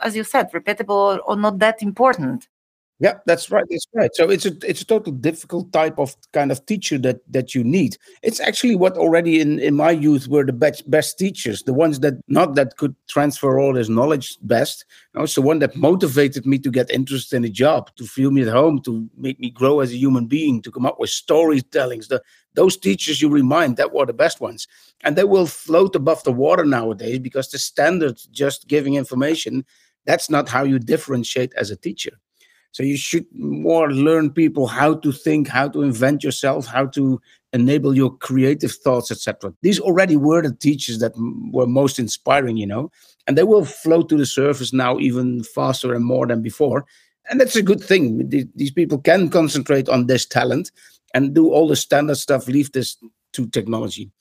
as 0.01 0.15
you 0.15 0.23
said, 0.23 0.51
repeatable 0.51 1.19
or 1.27 1.35
not 1.35 1.59
that 1.59 1.83
important. 1.83 2.47
Yeah, 3.01 3.19
that's 3.25 3.49
right. 3.49 3.63
That's 3.69 3.87
right. 3.93 4.09
So 4.13 4.29
it's 4.29 4.45
a 4.45 4.51
it's 4.67 4.81
a 4.81 4.85
total 4.85 5.13
difficult 5.13 5.71
type 5.71 5.97
of 5.97 6.17
kind 6.33 6.51
of 6.51 6.65
teacher 6.65 6.97
that 6.97 7.21
that 7.31 7.55
you 7.55 7.63
need. 7.63 7.95
It's 8.23 8.41
actually 8.41 8.75
what 8.75 8.97
already 8.97 9.39
in 9.39 9.57
in 9.59 9.73
my 9.75 9.91
youth 9.91 10.27
were 10.27 10.43
the 10.43 10.51
best 10.51 10.89
best 10.91 11.17
teachers, 11.17 11.63
the 11.63 11.71
ones 11.73 12.01
that 12.01 12.15
not 12.27 12.55
that 12.55 12.75
could 12.75 12.93
transfer 13.07 13.57
all 13.57 13.71
this 13.73 13.87
knowledge 13.87 14.37
best. 14.41 14.83
Know, 15.13 15.25
one 15.37 15.59
that 15.59 15.77
motivated 15.77 16.45
me 16.45 16.59
to 16.59 16.69
get 16.69 16.91
interested 16.91 17.37
in 17.37 17.45
a 17.45 17.49
job, 17.49 17.89
to 17.95 18.03
feel 18.05 18.31
me 18.31 18.41
at 18.41 18.49
home, 18.49 18.81
to 18.81 19.09
make 19.15 19.39
me 19.39 19.49
grow 19.49 19.79
as 19.79 19.91
a 19.93 19.97
human 19.97 20.25
being, 20.27 20.61
to 20.63 20.71
come 20.71 20.85
up 20.85 20.99
with 20.99 21.09
storytellings. 21.09 22.09
The 22.09 22.21
those 22.55 22.75
teachers 22.75 23.21
you 23.21 23.29
remind 23.29 23.77
that 23.77 23.93
were 23.93 24.05
the 24.07 24.13
best 24.13 24.41
ones, 24.41 24.67
and 25.05 25.15
they 25.15 25.23
will 25.23 25.45
float 25.47 25.95
above 25.95 26.21
the 26.25 26.33
water 26.33 26.65
nowadays 26.65 27.19
because 27.19 27.49
the 27.49 27.59
standard 27.59 28.19
just 28.31 28.67
giving 28.67 28.95
information. 28.95 29.63
That's 30.05 30.29
not 30.29 30.49
how 30.49 30.63
you 30.63 30.79
differentiate 30.79 31.53
as 31.55 31.71
a 31.71 31.75
teacher. 31.77 32.13
So 32.71 32.83
you 32.83 32.97
should 32.97 33.25
more 33.33 33.91
learn 33.91 34.29
people 34.29 34.67
how 34.67 34.95
to 34.95 35.11
think, 35.11 35.47
how 35.47 35.69
to 35.69 35.81
invent 35.81 36.23
yourself, 36.23 36.67
how 36.67 36.85
to 36.87 37.19
enable 37.51 37.95
your 37.95 38.15
creative 38.17 38.71
thoughts, 38.71 39.11
etc. 39.11 39.53
These 39.61 39.79
already 39.79 40.17
were 40.17 40.41
the 40.41 40.53
teachers 40.53 40.99
that 40.99 41.13
were 41.51 41.65
most 41.65 41.97
inspiring, 41.97 42.57
you 42.57 42.67
know, 42.67 42.91
and 43.27 43.37
they 43.37 43.43
will 43.43 43.65
float 43.65 44.09
to 44.09 44.17
the 44.17 44.25
surface 44.25 44.71
now 44.71 44.99
even 44.99 45.43
faster 45.43 45.93
and 45.93 46.05
more 46.05 46.27
than 46.27 46.41
before. 46.41 46.85
And 47.29 47.39
that's 47.39 47.55
a 47.55 47.63
good 47.63 47.81
thing. 47.81 48.29
These 48.55 48.71
people 48.71 48.99
can 48.99 49.29
concentrate 49.29 49.89
on 49.89 50.07
this 50.07 50.25
talent 50.25 50.71
and 51.13 51.33
do 51.33 51.51
all 51.51 51.67
the 51.67 51.75
standard 51.75 52.15
stuff, 52.15 52.47
leave 52.47 52.71
this 52.71 52.97
to 53.33 53.47
technology. 53.47 54.11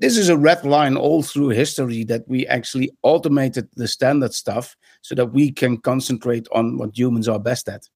This 0.00 0.16
is 0.16 0.30
a 0.30 0.36
red 0.36 0.64
line 0.64 0.96
all 0.96 1.22
through 1.22 1.48
history 1.50 2.04
that 2.04 2.26
we 2.26 2.46
actually 2.46 2.90
automated 3.02 3.68
the 3.76 3.86
standard 3.86 4.32
stuff 4.32 4.74
so 5.02 5.14
that 5.14 5.26
we 5.26 5.52
can 5.52 5.76
concentrate 5.76 6.48
on 6.52 6.78
what 6.78 6.96
humans 6.96 7.28
are 7.28 7.38
best 7.38 7.68
at. 7.68 7.86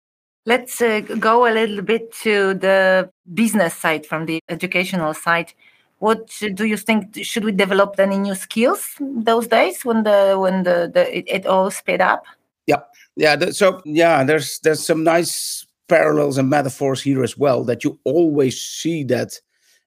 Let's 0.44 0.82
uh, 0.82 1.00
go 1.00 1.50
a 1.50 1.52
little 1.54 1.80
bit 1.80 2.12
to 2.23 2.52
the 2.52 3.11
business 3.32 3.75
side 3.75 4.04
from 4.04 4.26
the 4.26 4.40
educational 4.50 5.14
side. 5.14 5.54
What 5.99 6.28
do 6.54 6.66
you 6.66 6.76
think? 6.76 7.25
Should 7.25 7.44
we 7.44 7.52
develop 7.52 7.99
any 7.99 8.18
new 8.18 8.34
skills 8.34 8.96
those 9.00 9.46
days 9.46 9.82
when 9.87 10.02
the 10.02 10.37
when 10.38 10.64
the, 10.64 10.90
the 10.92 11.18
it, 11.18 11.25
it 11.26 11.46
all 11.46 11.70
sped 11.70 12.02
up? 12.02 12.25
Yeah, 12.66 12.82
yeah. 13.16 13.50
so 13.52 13.80
yeah, 13.87 14.23
there's 14.25 14.58
there's 14.58 14.84
some 14.84 15.02
nice 15.04 15.66
parallels 15.88 16.37
and 16.37 16.50
metaphors 16.50 17.00
here 17.00 17.25
as 17.25 17.38
well 17.38 17.64
that 17.64 17.84
you 17.84 17.99
always 18.04 18.62
see 18.62 19.04
that 19.04 19.40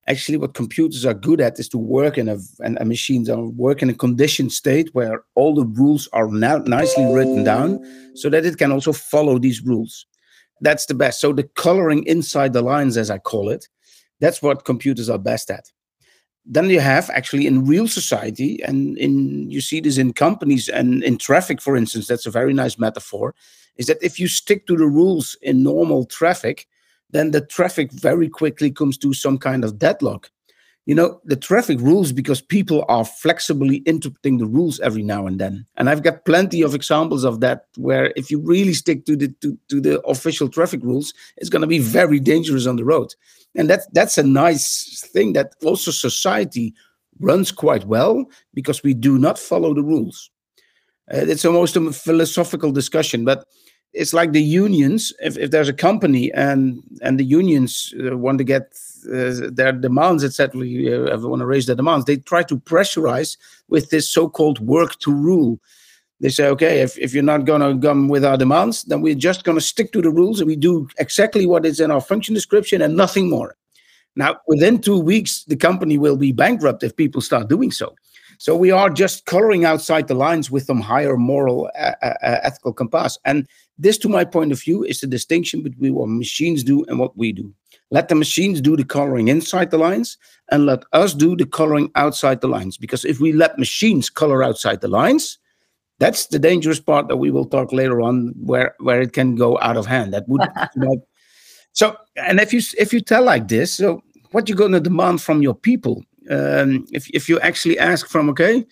actually 0.07 0.37
what 0.37 0.53
computers 0.53 1.05
are 1.05 1.13
good 1.13 1.41
at 1.41 1.59
is 1.59 1.69
to 1.69 1.77
work 1.77 2.17
in 2.17 2.29
a 2.29 2.37
and, 2.59 2.77
machines 2.87 3.29
are 3.29 3.43
work 3.43 3.81
in 3.81 3.89
a 3.89 3.93
conditioned 3.93 4.51
state 4.51 4.89
where 4.93 5.23
all 5.35 5.53
the 5.53 5.65
rules 5.65 6.07
are 6.13 6.27
now 6.27 6.57
nicely 6.59 7.05
written 7.13 7.43
down 7.43 7.79
so 8.15 8.29
that 8.29 8.45
it 8.45 8.57
can 8.57 8.71
also 8.71 8.93
follow 8.93 9.37
these 9.37 9.61
rules. 9.61 10.05
That's 10.61 10.85
the 10.85 10.93
best. 10.93 11.19
So 11.19 11.33
the 11.33 11.43
coloring 11.43 12.03
inside 12.05 12.53
the 12.53 12.61
lines 12.61 12.97
as 12.97 13.11
i 13.11 13.17
call 13.17 13.49
it 13.49 13.67
that's 14.19 14.41
what 14.41 14.65
computers 14.65 15.09
are 15.09 15.17
best 15.17 15.51
at. 15.51 15.71
Then 16.45 16.69
you 16.69 16.79
have 16.79 17.09
actually 17.09 17.45
in 17.45 17.65
real 17.65 17.87
society 17.87 18.61
and 18.63 18.97
in 18.97 19.49
you 19.51 19.59
see 19.59 19.81
this 19.81 19.97
in 19.97 20.13
companies 20.13 20.69
and 20.69 21.03
in 21.03 21.17
traffic 21.17 21.61
for 21.61 21.75
instance 21.75 22.07
that's 22.07 22.25
a 22.25 22.31
very 22.31 22.53
nice 22.53 22.79
metaphor 22.79 23.35
is 23.75 23.87
that 23.87 24.01
if 24.01 24.17
you 24.17 24.27
stick 24.27 24.65
to 24.67 24.77
the 24.77 24.87
rules 24.87 25.35
in 25.41 25.61
normal 25.61 26.05
traffic 26.05 26.65
then 27.11 27.31
the 27.31 27.41
traffic 27.41 27.91
very 27.91 28.29
quickly 28.29 28.71
comes 28.71 28.97
to 28.99 29.13
some 29.13 29.37
kind 29.37 29.63
of 29.63 29.79
deadlock. 29.79 30.29
You 30.85 30.95
know, 30.95 31.19
the 31.25 31.35
traffic 31.35 31.81
rules 31.81 32.13
because 32.13 32.41
people 32.41 32.85
are 32.87 33.03
flexibly 33.03 33.77
interpreting 33.79 34.37
the 34.37 34.45
rules 34.45 34.79
every 34.79 35.03
now 35.03 35.27
and 35.27 35.37
then. 35.37 35.65
And 35.75 35.89
I've 35.89 36.01
got 36.01 36.23
plenty 36.23 36.61
of 36.61 36.73
examples 36.73 37.25
of 37.25 37.41
that 37.41 37.65
where 37.75 38.13
if 38.15 38.31
you 38.31 38.39
really 38.39 38.73
stick 38.73 39.05
to 39.05 39.17
the 39.17 39.27
to, 39.41 39.57
to 39.67 39.81
the 39.81 39.99
official 40.03 40.47
traffic 40.47 40.81
rules, 40.81 41.13
it's 41.35 41.49
going 41.49 41.61
to 41.61 41.67
be 41.67 41.79
very 41.79 42.21
dangerous 42.21 42.67
on 42.67 42.77
the 42.77 42.85
road. 42.85 43.13
And 43.55 43.69
that's 43.69 43.85
that's 43.91 44.17
a 44.17 44.23
nice 44.23 45.05
thing 45.11 45.33
that 45.33 45.55
also 45.61 45.91
society 45.91 46.73
runs 47.19 47.51
quite 47.51 47.85
well 47.85 48.25
because 48.53 48.81
we 48.81 48.93
do 48.93 49.17
not 49.17 49.37
follow 49.37 49.73
the 49.73 49.83
rules. 49.83 50.31
Uh, 51.13 51.25
it's 51.27 51.45
almost 51.45 51.75
a 51.75 51.91
philosophical 51.91 52.71
discussion, 52.71 53.25
but 53.25 53.45
it's 53.97 54.13
like 54.13 54.31
the 54.31 54.41
unions 54.41 55.11
if, 55.19 55.37
if 55.37 55.51
there's 55.51 55.67
a 55.67 55.73
company 55.73 56.31
and 56.33 56.83
and 57.01 57.19
the 57.19 57.23
unions 57.23 57.93
uh, 57.99 58.15
want 58.17 58.37
to 58.37 58.43
get 58.43 58.77
uh, 59.07 59.49
their 59.51 59.71
demands 59.71 60.23
etc 60.23 60.61
uh, 60.61 61.17
want 61.19 61.39
to 61.39 61.45
raise 61.45 61.65
their 61.65 61.75
demands 61.75 62.05
they 62.05 62.17
try 62.17 62.43
to 62.43 62.57
pressurize 62.57 63.37
with 63.67 63.89
this 63.89 64.09
so-called 64.09 64.59
work 64.59 64.97
to 64.99 65.11
rule. 65.11 65.59
They 66.19 66.29
say 66.29 66.47
okay 66.47 66.81
if, 66.81 66.97
if 66.97 67.13
you're 67.13 67.23
not 67.23 67.45
going 67.45 67.61
to 67.61 67.87
come 67.87 68.07
with 68.07 68.23
our 68.23 68.37
demands 68.37 68.83
then 68.83 69.01
we're 69.01 69.15
just 69.29 69.43
going 69.43 69.57
to 69.57 69.69
stick 69.73 69.91
to 69.93 70.01
the 70.01 70.11
rules 70.11 70.39
and 70.39 70.47
we 70.47 70.55
do 70.55 70.87
exactly 70.99 71.45
what 71.45 71.65
is 71.65 71.79
in 71.79 71.91
our 71.91 72.01
function 72.01 72.33
description 72.33 72.81
and 72.81 72.95
nothing 72.95 73.29
more. 73.29 73.55
Now 74.15 74.37
within 74.47 74.79
two 74.79 74.99
weeks 74.99 75.43
the 75.45 75.57
company 75.57 75.97
will 75.97 76.17
be 76.17 76.31
bankrupt 76.31 76.83
if 76.83 76.95
people 76.95 77.21
start 77.21 77.49
doing 77.49 77.71
so. 77.71 77.95
So 78.39 78.55
we 78.55 78.69
are 78.71 78.89
just 78.89 79.25
coloring 79.25 79.65
outside 79.65 80.07
the 80.07 80.13
lines 80.13 80.51
with 80.51 80.65
some 80.65 80.79
higher 80.79 81.17
moral, 81.17 81.71
uh, 81.77 81.93
uh, 82.03 82.13
uh, 82.21 82.39
ethical 82.43 82.71
compass. 82.71 83.17
And 83.25 83.47
this, 83.77 83.97
to 83.99 84.09
my 84.09 84.25
point 84.25 84.51
of 84.51 84.61
view, 84.61 84.83
is 84.83 85.01
the 85.01 85.07
distinction 85.07 85.61
between 85.61 85.93
what 85.93 86.09
machines 86.09 86.63
do 86.63 86.83
and 86.85 86.99
what 86.99 87.17
we 87.17 87.31
do. 87.31 87.53
Let 87.91 88.09
the 88.09 88.15
machines 88.15 88.59
do 88.59 88.75
the 88.75 88.83
coloring 88.83 89.27
inside 89.27 89.71
the 89.71 89.77
lines 89.77 90.17
and 90.51 90.65
let 90.65 90.83
us 90.93 91.13
do 91.13 91.35
the 91.35 91.45
coloring 91.45 91.91
outside 91.95 92.41
the 92.41 92.47
lines. 92.47 92.77
Because 92.77 93.05
if 93.05 93.19
we 93.19 93.31
let 93.31 93.59
machines 93.59 94.09
color 94.09 94.43
outside 94.43 94.81
the 94.81 94.87
lines, 94.87 95.37
that's 95.99 96.27
the 96.27 96.39
dangerous 96.39 96.79
part 96.79 97.07
that 97.07 97.17
we 97.17 97.31
will 97.31 97.45
talk 97.45 97.71
later 97.71 98.01
on 98.01 98.33
where 98.37 98.75
where 98.79 99.01
it 99.01 99.13
can 99.13 99.35
go 99.35 99.57
out 99.61 99.77
of 99.77 99.87
hand 99.87 100.13
that 100.13 100.27
would 100.27 100.41
so 101.71 101.97
and 102.15 102.39
if 102.39 102.53
you 102.53 102.61
if 102.77 102.93
you 102.93 103.01
tell 103.01 103.23
like 103.23 103.47
this 103.47 103.73
so 103.73 104.03
what 104.29 104.47
you're 104.47 104.55
going 104.55 104.73
to 104.73 104.79
demand 104.79 105.19
from 105.23 105.41
your 105.41 105.55
people 105.55 106.03
um, 106.29 106.85
if 106.91 107.09
if 107.11 107.29
you 107.29 107.39
actually 107.39 107.79
ask 107.79 108.07
from 108.07 108.29
okay, 108.29 108.65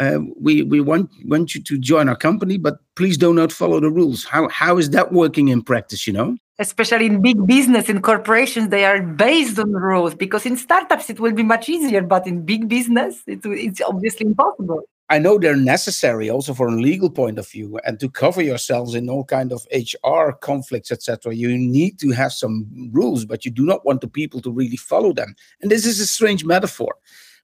uh, 0.00 0.18
we 0.40 0.62
we 0.62 0.80
want 0.80 1.10
want 1.24 1.54
you 1.54 1.62
to 1.62 1.78
join 1.78 2.08
our 2.08 2.16
company, 2.16 2.58
but 2.58 2.78
please 2.96 3.16
do 3.16 3.32
not 3.32 3.52
follow 3.52 3.80
the 3.80 3.90
rules. 3.90 4.24
How 4.24 4.48
how 4.48 4.78
is 4.78 4.90
that 4.90 5.12
working 5.12 5.48
in 5.48 5.62
practice? 5.62 6.06
You 6.06 6.12
know, 6.12 6.36
especially 6.58 7.06
in 7.06 7.22
big 7.22 7.46
business 7.46 7.88
in 7.88 8.02
corporations, 8.02 8.68
they 8.68 8.84
are 8.84 9.02
based 9.02 9.58
on 9.58 9.72
rules. 9.72 10.14
Because 10.14 10.46
in 10.46 10.56
startups 10.56 11.10
it 11.10 11.20
will 11.20 11.32
be 11.32 11.42
much 11.42 11.68
easier, 11.68 12.02
but 12.02 12.26
in 12.26 12.44
big 12.44 12.68
business, 12.68 13.22
it, 13.26 13.40
it's 13.44 13.80
obviously 13.80 14.26
impossible. 14.26 14.82
I 15.10 15.18
know 15.18 15.38
they're 15.38 15.54
necessary 15.54 16.30
also 16.30 16.54
from 16.54 16.74
a 16.74 16.80
legal 16.80 17.10
point 17.10 17.38
of 17.38 17.46
view 17.46 17.78
and 17.84 18.00
to 18.00 18.08
cover 18.08 18.40
yourselves 18.40 18.94
in 18.94 19.10
all 19.10 19.24
kind 19.24 19.52
of 19.52 19.66
HR 19.70 20.30
conflicts, 20.32 20.90
etc. 20.90 21.34
You 21.34 21.58
need 21.58 21.98
to 21.98 22.10
have 22.12 22.32
some 22.32 22.90
rules, 22.90 23.26
but 23.26 23.44
you 23.44 23.50
do 23.50 23.66
not 23.66 23.84
want 23.84 24.00
the 24.00 24.08
people 24.08 24.40
to 24.40 24.50
really 24.50 24.78
follow 24.78 25.12
them. 25.12 25.34
And 25.60 25.70
this 25.70 25.84
is 25.84 26.00
a 26.00 26.06
strange 26.06 26.46
metaphor, 26.46 26.94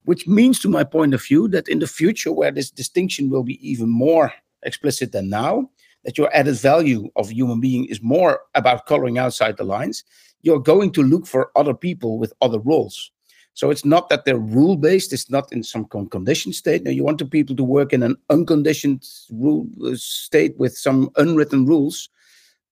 which 0.05 0.27
means, 0.27 0.61
to 0.61 0.69
my 0.69 0.85
point 0.85 1.15
of 1.15 1.23
view, 1.23 1.49
that 1.49 1.69
in 1.69 1.79
the 1.79 1.87
future, 1.87 2.33
where 2.33 2.51
this 2.51 2.71
distinction 2.71 3.31
will 3.31 3.43
be 3.43 3.59
even 3.69 3.89
more 3.89 4.33
explicit 4.63 5.13
than 5.13 5.29
now, 5.29 5.71
that 6.05 6.17
your 6.17 6.35
added 6.35 6.57
value 6.57 7.09
of 7.17 7.31
human 7.31 7.61
being 7.61 7.85
is 7.87 8.03
more 8.03 8.41
about 8.55 8.87
coloring 8.87 9.19
outside 9.19 9.57
the 9.57 9.65
lines, 9.65 10.05
you're 10.43 10.61
going 10.61 10.91
to 10.93 11.03
look 11.03 11.27
for 11.27 11.51
other 11.57 11.75
people 11.75 12.19
with 12.19 12.33
other 12.41 12.59
roles. 12.59 13.11
So 13.55 13.71
it's 13.71 13.85
not 13.85 14.09
that 14.09 14.25
they're 14.25 14.39
rule 14.39 14.77
based. 14.77 15.13
It's 15.13 15.29
not 15.29 15.53
in 15.53 15.63
some 15.63 15.85
conditioned 15.87 16.55
state. 16.55 16.83
Now 16.83 16.93
you 16.93 17.05
want 17.05 17.19
the 17.19 17.27
people 17.27 17.57
to 17.57 17.65
work 17.65 17.93
in 17.93 18.03
an 18.03 18.17
unconditioned 18.31 19.07
rule 19.31 19.67
uh, 19.85 19.97
state 19.97 20.57
with 20.59 20.79
some 20.79 21.11
unwritten 21.17 21.67
rules, 21.67 22.09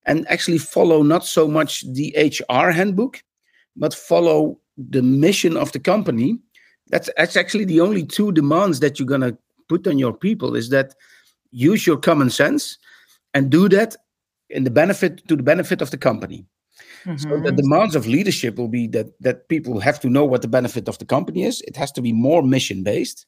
and 0.06 0.26
actually 0.30 0.58
follow 0.58 1.02
not 1.02 1.26
so 1.26 1.46
much 1.46 1.84
the 1.92 2.14
HR 2.16 2.70
handbook, 2.70 3.22
but 3.76 3.92
follow 3.92 4.58
the 4.78 5.02
mission 5.02 5.56
of 5.56 5.72
the 5.72 5.80
company. 5.80 6.38
That's 6.90 7.10
that's 7.16 7.36
actually 7.36 7.64
the 7.64 7.80
only 7.80 8.04
two 8.04 8.32
demands 8.32 8.80
that 8.80 8.98
you're 8.98 9.08
gonna 9.08 9.36
put 9.68 9.86
on 9.86 9.98
your 9.98 10.12
people 10.12 10.56
is 10.56 10.70
that 10.70 10.94
use 11.50 11.86
your 11.86 11.96
common 11.96 12.30
sense 12.30 12.78
and 13.34 13.50
do 13.50 13.68
that 13.68 13.96
in 14.50 14.64
the 14.64 14.70
benefit 14.70 15.26
to 15.28 15.36
the 15.36 15.42
benefit 15.42 15.82
of 15.82 15.90
the 15.90 15.98
company. 15.98 16.46
Mm-hmm. 17.04 17.16
So 17.16 17.40
the 17.40 17.52
demands 17.52 17.94
of 17.94 18.06
leadership 18.06 18.56
will 18.56 18.68
be 18.68 18.86
that 18.88 19.06
that 19.20 19.48
people 19.48 19.80
have 19.80 20.00
to 20.00 20.08
know 20.08 20.24
what 20.24 20.42
the 20.42 20.48
benefit 20.48 20.88
of 20.88 20.98
the 20.98 21.04
company 21.04 21.44
is. 21.44 21.60
It 21.62 21.76
has 21.76 21.92
to 21.92 22.02
be 22.02 22.12
more 22.12 22.42
mission 22.42 22.82
based. 22.82 23.26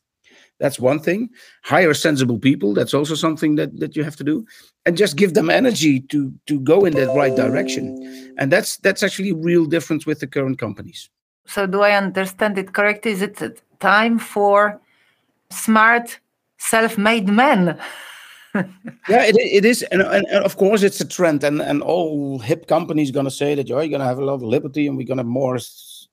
That's 0.58 0.78
one 0.78 1.00
thing. 1.00 1.30
Hire 1.64 1.94
sensible 1.94 2.38
people. 2.38 2.74
That's 2.74 2.92
also 2.92 3.14
something 3.14 3.54
that, 3.56 3.80
that 3.80 3.96
you 3.96 4.04
have 4.04 4.16
to 4.16 4.24
do, 4.24 4.44
and 4.84 4.96
just 4.96 5.16
give 5.16 5.32
them 5.32 5.50
energy 5.50 6.00
to 6.00 6.32
to 6.46 6.60
go 6.60 6.84
in 6.84 6.94
that 6.94 7.14
right 7.16 7.34
direction. 7.34 8.34
And 8.38 8.52
that's 8.52 8.76
that's 8.78 9.02
actually 9.02 9.30
a 9.30 9.36
real 9.36 9.64
difference 9.64 10.04
with 10.06 10.20
the 10.20 10.26
current 10.26 10.58
companies. 10.58 11.08
So 11.46 11.66
do 11.66 11.82
I 11.82 11.92
understand 11.92 12.58
it 12.58 12.72
correctly? 12.72 13.12
Is 13.12 13.22
it 13.22 13.62
time 13.80 14.18
for 14.18 14.80
smart, 15.50 16.20
self-made 16.58 17.28
men? 17.28 17.78
yeah, 18.54 19.24
it, 19.24 19.36
it 19.36 19.64
is, 19.64 19.82
and, 19.84 20.02
and, 20.02 20.26
and, 20.26 20.44
of 20.44 20.56
course 20.56 20.82
it's 20.82 21.00
a 21.00 21.06
trend, 21.06 21.44
and 21.44 21.62
and 21.62 21.82
all 21.82 22.40
hip 22.40 22.66
companies 22.66 23.12
gonna 23.12 23.30
say 23.30 23.54
that 23.54 23.70
oh, 23.70 23.80
you're 23.80 23.88
gonna 23.88 24.04
have 24.04 24.18
a 24.18 24.24
lot 24.24 24.34
of 24.34 24.42
liberty, 24.42 24.88
and 24.88 24.96
we're 24.96 25.06
gonna 25.06 25.22
more 25.22 25.58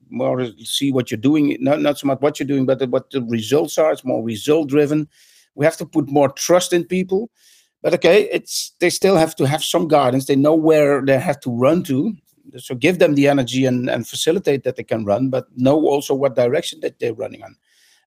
more 0.10 0.48
see 0.63 0.91
what 0.91 1.10
you're 1.10 1.19
doing, 1.19 1.57
not 1.60 1.81
not 1.81 1.98
so 1.98 2.07
much 2.07 2.22
what 2.22 2.39
you're 2.39 2.48
doing, 2.48 2.65
but 2.65 2.88
what 2.89 3.10
the 3.10 3.24
results 3.24 3.77
are. 3.77 3.91
It's 3.91 4.05
more 4.05 4.24
result 4.24 4.69
driven. 4.69 5.07
We 5.55 5.65
have 5.65 5.77
to 5.77 5.86
put 5.86 6.10
more 6.10 6.29
trust 6.29 6.74
in 6.74 6.86
people, 6.86 7.31
but 7.81 7.96
okay, 7.96 8.29
it's 8.31 8.74
they 8.79 8.91
still 8.91 9.15
have 9.15 9.36
to 9.38 9.48
have 9.48 9.63
some 9.63 9.88
guidance. 9.88 10.25
They 10.25 10.36
know 10.36 10.55
where 10.55 11.01
they 11.03 11.19
have 11.19 11.39
to 11.41 11.51
run 11.51 11.84
to. 11.84 12.15
So 12.58 12.75
give 12.75 13.00
them 13.00 13.16
the 13.16 13.27
energy 13.27 13.66
and, 13.66 13.89
and 13.89 14.08
facilitate 14.08 14.63
that 14.63 14.75
they 14.75 14.84
can 14.84 15.06
run, 15.06 15.30
but 15.30 15.48
know 15.56 15.88
also 15.88 16.13
what 16.13 16.36
direction 16.36 16.80
that 16.82 17.00
they're 17.00 17.13
running 17.13 17.44
on. 17.44 17.56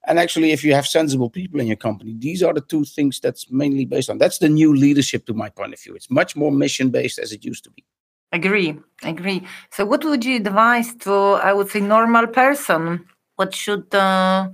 And 0.06 0.18
actually, 0.18 0.52
if 0.52 0.64
you 0.64 0.74
have 0.74 0.86
sensible 0.86 1.28
people 1.28 1.60
in 1.60 1.66
your 1.66 1.76
company, 1.76 2.14
these 2.18 2.42
are 2.42 2.54
the 2.54 2.62
two 2.62 2.84
things 2.84 3.20
that's 3.20 3.50
mainly 3.50 3.84
based 3.84 4.08
on. 4.08 4.18
That's 4.18 4.38
the 4.38 4.48
new 4.48 4.74
leadership, 4.74 5.26
to 5.26 5.34
my 5.34 5.50
point 5.50 5.74
of 5.74 5.80
view. 5.80 5.94
It's 5.94 6.10
much 6.10 6.34
more 6.34 6.50
mission 6.50 6.88
based 6.88 7.18
as 7.18 7.32
it 7.32 7.44
used 7.44 7.64
to 7.64 7.70
be. 7.70 7.84
Agree, 8.32 8.78
agree. 9.02 9.46
So, 9.70 9.84
what 9.84 10.04
would 10.04 10.24
you 10.24 10.36
advise 10.36 10.94
to, 10.96 11.12
I 11.12 11.52
would 11.52 11.68
say, 11.68 11.80
normal 11.80 12.28
person? 12.28 13.04
What 13.36 13.54
should 13.54 13.94
uh, 13.94 14.48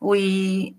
we 0.00 0.76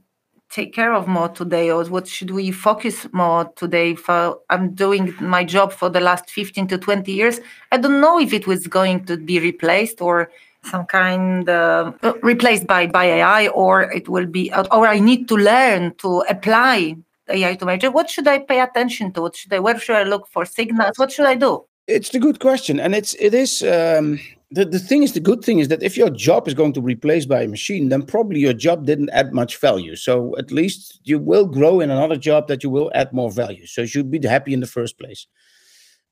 take 0.51 0.73
care 0.73 0.93
of 0.93 1.07
more 1.07 1.29
today, 1.29 1.71
or 1.71 1.83
what 1.85 2.07
should 2.07 2.31
we 2.31 2.51
focus 2.51 3.07
more 3.11 3.45
today? 3.55 3.95
For 3.95 4.37
I'm 4.49 4.73
doing 4.73 5.15
my 5.19 5.43
job 5.43 5.71
for 5.71 5.89
the 5.89 6.01
last 6.01 6.29
15 6.29 6.67
to 6.67 6.77
20 6.77 7.11
years. 7.11 7.39
I 7.71 7.77
don't 7.77 8.01
know 8.01 8.19
if 8.19 8.33
it 8.33 8.45
was 8.45 8.67
going 8.67 9.05
to 9.05 9.17
be 9.17 9.39
replaced 9.39 10.01
or 10.01 10.29
some 10.63 10.85
kind 10.85 11.49
uh, 11.49 11.91
replaced 12.21 12.67
by 12.67 12.85
by 12.85 13.05
AI, 13.05 13.47
or 13.47 13.91
it 13.91 14.07
will 14.07 14.27
be, 14.27 14.53
or 14.53 14.87
I 14.87 14.99
need 14.99 15.27
to 15.29 15.35
learn 15.35 15.95
to 15.95 16.23
apply 16.29 16.97
AI 17.29 17.55
to 17.55 17.65
my 17.65 17.77
job. 17.77 17.93
What 17.93 18.09
should 18.09 18.27
I 18.27 18.39
pay 18.39 18.59
attention 18.59 19.11
to? 19.13 19.21
What 19.21 19.35
should 19.35 19.53
I? 19.53 19.59
Where 19.59 19.79
should 19.79 19.95
I 19.95 20.03
look 20.03 20.27
for 20.27 20.45
signals? 20.45 20.97
What 20.97 21.11
should 21.11 21.25
I 21.25 21.35
do? 21.35 21.65
It's 21.87 22.13
a 22.13 22.19
good 22.19 22.39
question, 22.39 22.79
and 22.79 22.93
it's 22.93 23.15
it 23.15 23.33
is. 23.33 23.63
Um, 23.63 24.19
the, 24.51 24.65
the 24.65 24.79
thing 24.79 25.01
is 25.01 25.13
the 25.13 25.21
good 25.21 25.43
thing 25.43 25.59
is 25.59 25.69
that 25.69 25.81
if 25.81 25.95
your 25.95 26.09
job 26.09 26.47
is 26.47 26.53
going 26.53 26.73
to 26.73 26.81
be 26.81 26.87
replaced 26.87 27.29
by 27.29 27.43
a 27.43 27.47
machine 27.47 27.89
then 27.89 28.03
probably 28.03 28.39
your 28.39 28.53
job 28.53 28.85
didn't 28.85 29.09
add 29.11 29.33
much 29.33 29.57
value. 29.57 29.95
So 29.95 30.37
at 30.37 30.51
least 30.51 30.99
you 31.03 31.19
will 31.19 31.45
grow 31.45 31.79
in 31.79 31.89
another 31.89 32.17
job 32.17 32.47
that 32.49 32.61
you 32.61 32.69
will 32.69 32.91
add 32.93 33.13
more 33.13 33.31
value. 33.31 33.65
So 33.65 33.81
you 33.81 33.87
should 33.87 34.11
be 34.11 34.25
happy 34.27 34.53
in 34.53 34.59
the 34.59 34.67
first 34.67 34.99
place. 34.99 35.25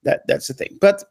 That 0.04 0.22
that's 0.28 0.48
the 0.48 0.54
thing. 0.54 0.78
But 0.80 1.04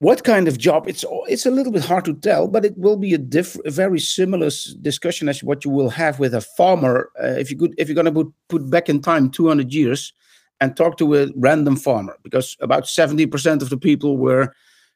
what 0.00 0.24
kind 0.24 0.46
of 0.46 0.58
job 0.58 0.88
it's 0.88 1.04
it's 1.26 1.46
a 1.46 1.50
little 1.50 1.72
bit 1.72 1.84
hard 1.84 2.04
to 2.04 2.14
tell 2.14 2.48
but 2.48 2.64
it 2.64 2.76
will 2.76 2.96
be 2.96 3.14
a, 3.14 3.18
diff, 3.18 3.56
a 3.64 3.70
very 3.70 4.00
similar 4.00 4.50
discussion 4.82 5.28
as 5.28 5.42
what 5.42 5.64
you 5.64 5.70
will 5.70 5.90
have 5.90 6.18
with 6.18 6.34
a 6.34 6.42
farmer. 6.42 7.10
Uh, 7.22 7.28
if 7.38 7.50
you 7.50 7.56
could 7.56 7.74
if 7.78 7.88
you're 7.88 7.94
going 7.94 8.12
to 8.12 8.12
put, 8.12 8.32
put 8.48 8.70
back 8.70 8.90
in 8.90 9.00
time 9.00 9.30
200 9.30 9.72
years 9.72 10.12
and 10.60 10.76
talk 10.76 10.98
to 10.98 11.14
a 11.14 11.28
random 11.36 11.76
farmer 11.76 12.18
because 12.22 12.56
about 12.60 12.84
70% 12.84 13.62
of 13.62 13.70
the 13.70 13.76
people 13.78 14.18
were 14.18 14.54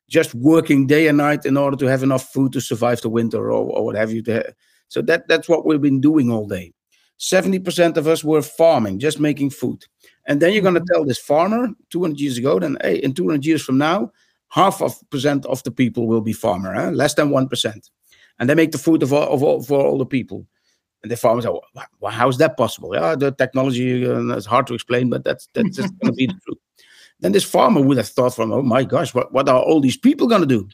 just 0.08 0.34
working 0.34 0.86
day 0.86 1.08
and 1.08 1.18
night 1.18 1.44
in 1.44 1.56
order 1.56 1.76
to 1.76 1.86
have 1.86 2.02
enough 2.02 2.32
food 2.32 2.52
to 2.52 2.60
survive 2.60 3.00
the 3.00 3.08
winter 3.08 3.50
or, 3.50 3.70
or 3.70 3.84
what 3.84 3.96
have 3.96 4.12
you. 4.12 4.22
So 4.88 5.02
that 5.02 5.28
that's 5.28 5.48
what 5.48 5.66
we've 5.66 5.80
been 5.80 6.00
doing 6.00 6.30
all 6.30 6.46
day. 6.46 6.72
70% 7.18 7.96
of 7.96 8.06
us 8.06 8.22
were 8.22 8.42
farming, 8.42 8.98
just 8.98 9.18
making 9.18 9.50
food. 9.50 9.84
And 10.26 10.40
then 10.40 10.52
you're 10.52 10.62
going 10.62 10.74
to 10.74 10.80
mm-hmm. 10.80 10.94
tell 10.94 11.04
this 11.04 11.18
farmer 11.18 11.68
200 11.90 12.20
years 12.20 12.36
ago, 12.36 12.58
then, 12.58 12.76
hey, 12.82 12.96
in 12.96 13.14
200 13.14 13.44
years 13.44 13.62
from 13.62 13.78
now, 13.78 14.12
half 14.48 14.82
of 14.82 14.98
percent 15.10 15.46
of 15.46 15.62
the 15.62 15.70
people 15.70 16.06
will 16.06 16.20
be 16.20 16.34
farmer, 16.34 16.74
huh? 16.74 16.90
less 16.90 17.14
than 17.14 17.30
1%. 17.30 17.90
And 18.38 18.50
they 18.50 18.54
make 18.54 18.72
the 18.72 18.78
food 18.78 19.02
of 19.02 19.12
all, 19.12 19.32
of 19.32 19.42
all, 19.42 19.62
for 19.62 19.82
all 19.82 19.96
the 19.96 20.04
people. 20.04 20.46
And 21.02 21.10
the 21.10 21.16
farmers 21.16 21.46
are, 21.46 21.58
well, 22.00 22.12
how 22.12 22.28
is 22.28 22.36
that 22.38 22.56
possible? 22.56 22.94
Yeah, 22.94 23.14
the 23.14 23.32
technology 23.32 24.06
uh, 24.06 24.36
is 24.36 24.44
hard 24.44 24.66
to 24.66 24.74
explain, 24.74 25.08
but 25.08 25.24
that's, 25.24 25.48
that's 25.54 25.76
just 25.76 25.98
going 26.00 26.12
to 26.12 26.16
be 26.16 26.26
the 26.26 26.38
truth 26.44 26.58
then 27.20 27.32
this 27.32 27.44
farmer 27.44 27.80
would 27.80 27.96
have 27.96 28.08
thought 28.08 28.34
from, 28.34 28.52
oh 28.52 28.62
my 28.62 28.84
gosh, 28.84 29.14
what, 29.14 29.32
what 29.32 29.48
are 29.48 29.60
all 29.60 29.80
these 29.80 29.96
people 29.96 30.26
going 30.26 30.42
to 30.42 30.46
do? 30.46 30.68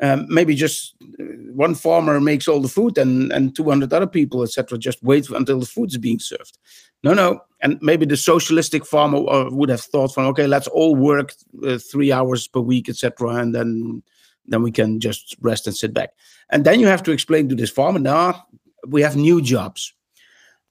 Um, 0.00 0.26
maybe 0.28 0.54
just 0.54 0.94
uh, 1.18 1.24
one 1.52 1.74
farmer 1.74 2.20
makes 2.20 2.46
all 2.46 2.60
the 2.60 2.68
food 2.68 2.98
and, 2.98 3.32
and 3.32 3.56
200 3.56 3.92
other 3.92 4.06
people, 4.06 4.42
etc., 4.42 4.78
just 4.78 5.02
wait 5.02 5.28
until 5.30 5.58
the 5.58 5.66
food 5.66 5.90
is 5.90 5.98
being 5.98 6.18
served. 6.18 6.58
No, 7.02 7.14
no. 7.14 7.40
And 7.62 7.78
maybe 7.80 8.04
the 8.04 8.16
socialistic 8.16 8.84
farmer 8.84 9.18
uh, 9.28 9.50
would 9.50 9.70
have 9.70 9.80
thought 9.80 10.12
from, 10.12 10.26
okay, 10.26 10.46
let's 10.46 10.68
all 10.68 10.94
work 10.94 11.32
uh, 11.66 11.78
three 11.78 12.12
hours 12.12 12.46
per 12.46 12.60
week, 12.60 12.88
etc., 12.88 13.30
and 13.36 13.54
then 13.54 14.02
then 14.48 14.62
we 14.62 14.70
can 14.70 15.00
just 15.00 15.34
rest 15.40 15.66
and 15.66 15.76
sit 15.76 15.92
back. 15.92 16.10
And 16.50 16.64
then 16.64 16.78
you 16.78 16.86
have 16.86 17.02
to 17.04 17.10
explain 17.10 17.48
to 17.48 17.54
this 17.54 17.70
farmer, 17.70 17.98
now 17.98 18.46
we 18.86 19.02
have 19.02 19.16
new 19.16 19.42
jobs. 19.42 19.92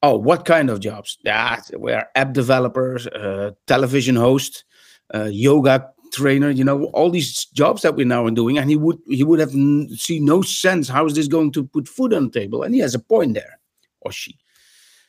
Oh, 0.02 0.18
what 0.18 0.46
kind 0.46 0.70
of 0.70 0.80
jobs? 0.80 1.18
Yeah, 1.24 1.60
we're 1.74 2.06
app 2.16 2.34
developers, 2.34 3.08
uh, 3.08 3.52
television 3.68 4.16
host, 4.16 4.64
uh, 5.14 5.30
yoga 5.32 5.90
trainer 6.16 6.50
you 6.50 6.64
know 6.64 6.86
all 6.86 7.10
these 7.10 7.46
jobs 7.46 7.82
that 7.82 7.96
we're 7.96 8.06
now 8.06 8.28
doing 8.30 8.58
and 8.58 8.70
he 8.70 8.78
would 8.78 8.98
he 9.08 9.24
would 9.24 9.40
have 9.40 9.54
n- 9.54 9.90
see 9.96 10.20
no 10.20 10.42
sense 10.42 10.88
how 10.88 11.06
is 11.06 11.14
this 11.14 11.28
going 11.28 11.52
to 11.52 11.66
put 11.66 11.88
food 11.88 12.14
on 12.14 12.26
the 12.26 12.40
table? 12.40 12.64
And 12.64 12.74
he 12.74 12.80
has 12.82 12.96
a 12.96 13.00
point 13.00 13.34
there 13.34 13.60
or 14.02 14.12
she. 14.12 14.38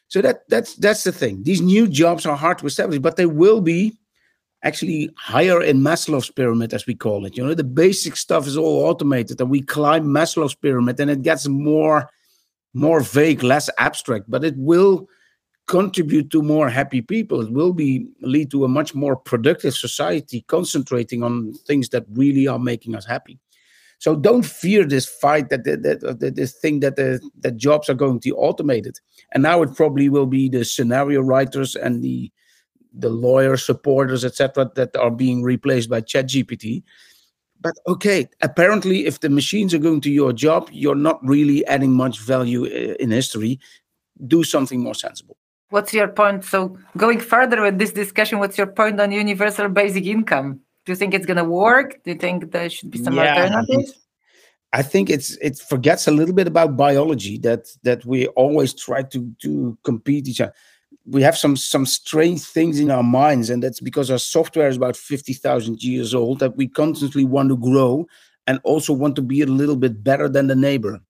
So 0.09 0.20
that 0.22 0.48
that's 0.48 0.74
that's 0.74 1.04
the 1.04 1.12
thing. 1.12 1.42
These 1.44 1.61
new 1.61 1.87
jobs 1.87 2.26
are 2.26 2.37
hard 2.37 2.59
to 2.59 2.66
establish 2.66 2.98
but 2.98 3.16
they 3.16 3.26
will 3.26 3.61
be 3.61 3.96
actually 4.62 5.11
higher 5.16 5.62
in 5.62 5.80
maslow's 5.80 6.30
pyramid 6.30 6.74
as 6.74 6.87
we 6.87 6.94
call 6.94 7.24
it. 7.24 7.37
You 7.37 7.46
know 7.46 7.54
the 7.54 7.64
basic 7.64 8.16
stuff 8.16 8.46
is 8.46 8.56
all 8.56 8.87
automated 8.87 9.40
and 9.40 9.50
we 9.50 9.62
climb 9.62 10.06
maslow's 10.06 10.56
pyramid 10.56 10.98
and 10.98 11.11
it 11.11 11.22
gets 11.22 11.46
more 11.46 12.11
more 12.74 13.00
vague 13.00 13.42
less 13.42 13.70
abstract 13.78 14.28
but 14.28 14.44
it 14.44 14.54
will 14.56 15.09
contribute 15.66 16.31
to 16.31 16.42
more 16.42 16.68
happy 16.68 17.02
people. 17.02 17.40
It 17.40 17.52
will 17.52 17.72
be 17.72 18.07
lead 18.20 18.50
to 18.52 18.64
a 18.64 18.68
much 18.68 18.94
more 18.94 19.16
productive 19.16 19.74
society, 19.74 20.44
concentrating 20.46 21.22
on 21.22 21.55
things 21.66 21.88
that 21.90 22.05
really 22.12 22.46
are 22.46 22.59
making 22.59 22.94
us 22.94 23.05
happy. 23.05 23.38
So 23.98 24.14
don't 24.14 24.44
fear 24.44 24.85
this 24.85 25.07
fight 25.07 25.48
that 25.48 25.64
that, 25.64 25.83
that, 25.83 26.20
that 26.20 26.37
this 26.37 26.52
thing 26.52 26.81
that 26.81 26.96
the 26.96 27.20
that 27.40 27.57
jobs 27.57 27.88
are 27.88 27.94
going 27.94 28.20
to 28.20 28.29
be 28.29 28.33
automated. 28.33 28.98
And 29.33 29.42
now 29.42 29.62
it 29.62 29.74
probably 29.74 30.09
will 30.09 30.26
be 30.26 30.48
the 30.48 30.64
scenario 30.64 31.20
writers 31.22 31.74
and 31.74 32.02
the 32.02 32.31
the 32.98 33.11
lawyer 33.11 33.57
supporters, 33.57 34.24
etc., 34.24 34.70
that 34.74 34.96
are 34.96 35.11
being 35.11 35.42
replaced 35.42 35.90
by 35.90 36.00
ChatGPT. 36.00 36.83
But 37.61 37.74
okay, 37.87 38.29
apparently, 38.42 39.07
if 39.07 39.20
the 39.20 39.31
machines 39.31 39.74
are 39.74 39.79
going 39.79 40.00
to 40.02 40.11
your 40.11 40.33
job, 40.33 40.68
you're 40.72 40.94
not 40.94 41.18
really 41.26 41.66
adding 41.66 41.92
much 41.92 42.20
value 42.20 42.64
uh, 42.64 42.94
in 43.00 43.11
history. 43.11 43.59
Do 44.26 44.44
something 44.44 44.81
more 44.81 44.94
sensible. 44.94 45.37
What's 45.70 45.92
your 45.92 46.09
point? 46.09 46.44
So, 46.44 46.79
going 46.96 47.20
further 47.20 47.61
with 47.62 47.79
this 47.79 47.92
discussion, 47.92 48.38
what's 48.38 48.57
your 48.57 48.68
point 48.68 49.00
on 49.00 49.11
universal 49.11 49.68
basic 49.68 50.07
income? 50.07 50.61
Do 50.85 50.92
you 50.92 50.96
think 50.96 51.12
it's 51.12 51.26
going 51.26 51.38
to 51.38 51.44
work? 51.44 52.02
Do 52.05 52.12
you 52.12 52.18
think 52.18 52.52
there 52.52 52.70
should 52.70 52.92
be 52.92 53.02
some 53.02 53.14
yeah, 53.14 53.42
alternatives? 53.42 54.07
I 54.72 54.83
think 54.83 55.11
it's 55.11 55.37
it 55.38 55.59
forgets 55.59 56.07
a 56.07 56.12
little 56.12 56.35
bit 56.35 56.46
about 56.46 56.76
biology 56.76 57.38
that 57.38 57.66
that 57.83 58.05
we 58.05 58.29
always 58.29 58.74
try 58.74 59.02
to 59.02 59.35
to 59.42 59.76
compete 59.83 60.29
each 60.29 60.40
other. 60.40 60.52
We 61.05 61.22
have 61.22 61.37
some 61.37 61.57
some 61.57 61.87
strange 61.87 62.42
things 62.42 62.79
in 62.79 62.90
our 62.90 63.02
minds, 63.02 63.50
and 63.50 63.62
that's 63.62 63.81
because 63.81 64.11
our 64.11 64.18
software 64.18 64.68
is 64.68 64.76
about 64.76 64.96
fifty 64.96 65.33
thousand 65.33 65.83
years 65.83 66.14
old. 66.14 66.38
That 66.38 66.57
we 66.57 66.68
constantly 66.68 67.24
want 67.24 67.48
to 67.48 67.57
grow 67.57 68.07
and 68.46 68.61
also 68.62 68.92
want 68.92 69.16
to 69.16 69.22
be 69.22 69.40
a 69.42 69.46
little 69.46 69.76
bit 69.76 70.05
better 70.05 70.29
than 70.29 70.46
the 70.46 70.55
neighbor 70.55 71.00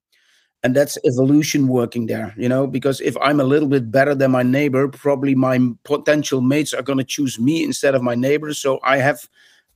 and 0.67 0.75
that's 0.75 0.97
evolution 1.05 1.69
working 1.69 2.07
there 2.07 2.33
you 2.35 2.49
know 2.49 2.67
because 2.67 2.99
if 2.99 3.15
i'm 3.21 3.39
a 3.39 3.43
little 3.53 3.69
bit 3.69 3.89
better 3.89 4.13
than 4.13 4.31
my 4.31 4.43
neighbor 4.43 4.89
probably 4.89 5.33
my 5.33 5.57
potential 5.85 6.41
mates 6.41 6.73
are 6.73 6.81
going 6.81 6.97
to 6.97 7.05
choose 7.15 7.39
me 7.39 7.63
instead 7.63 7.95
of 7.95 8.01
my 8.01 8.15
neighbor 8.15 8.53
so 8.53 8.77
i 8.83 8.97
have 8.97 9.29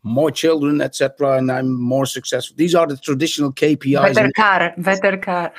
more 0.03 0.29
children 0.29 0.81
etc 0.81 1.37
and 1.37 1.49
i'm 1.49 1.79
more 1.79 2.05
successful. 2.05 2.55
These 2.57 2.75
are 2.75 2.87
the 2.87 2.97
traditional 2.97 3.53
kpis 3.53 4.13
better 4.13 4.31
car 4.35 4.73
better 4.77 5.17
car. 5.17 5.53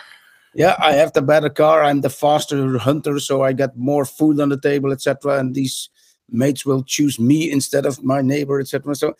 Yeah 0.54 0.76
i 0.78 0.92
have 0.92 1.14
the 1.14 1.22
better 1.22 1.48
car 1.48 1.82
i'm 1.82 2.02
the 2.02 2.10
faster 2.10 2.76
hunter 2.76 3.18
so 3.18 3.42
i 3.42 3.52
get 3.54 3.74
more 3.74 4.04
food 4.04 4.38
on 4.38 4.50
the 4.50 4.60
table 4.60 4.92
etc 4.92 5.38
and 5.38 5.54
these 5.54 5.88
mates 6.28 6.66
will 6.66 6.82
choose 6.82 7.18
me 7.18 7.50
instead 7.50 7.86
of 7.86 8.04
my 8.04 8.20
neighbor 8.20 8.60
etc 8.60 8.94
so 8.94 9.14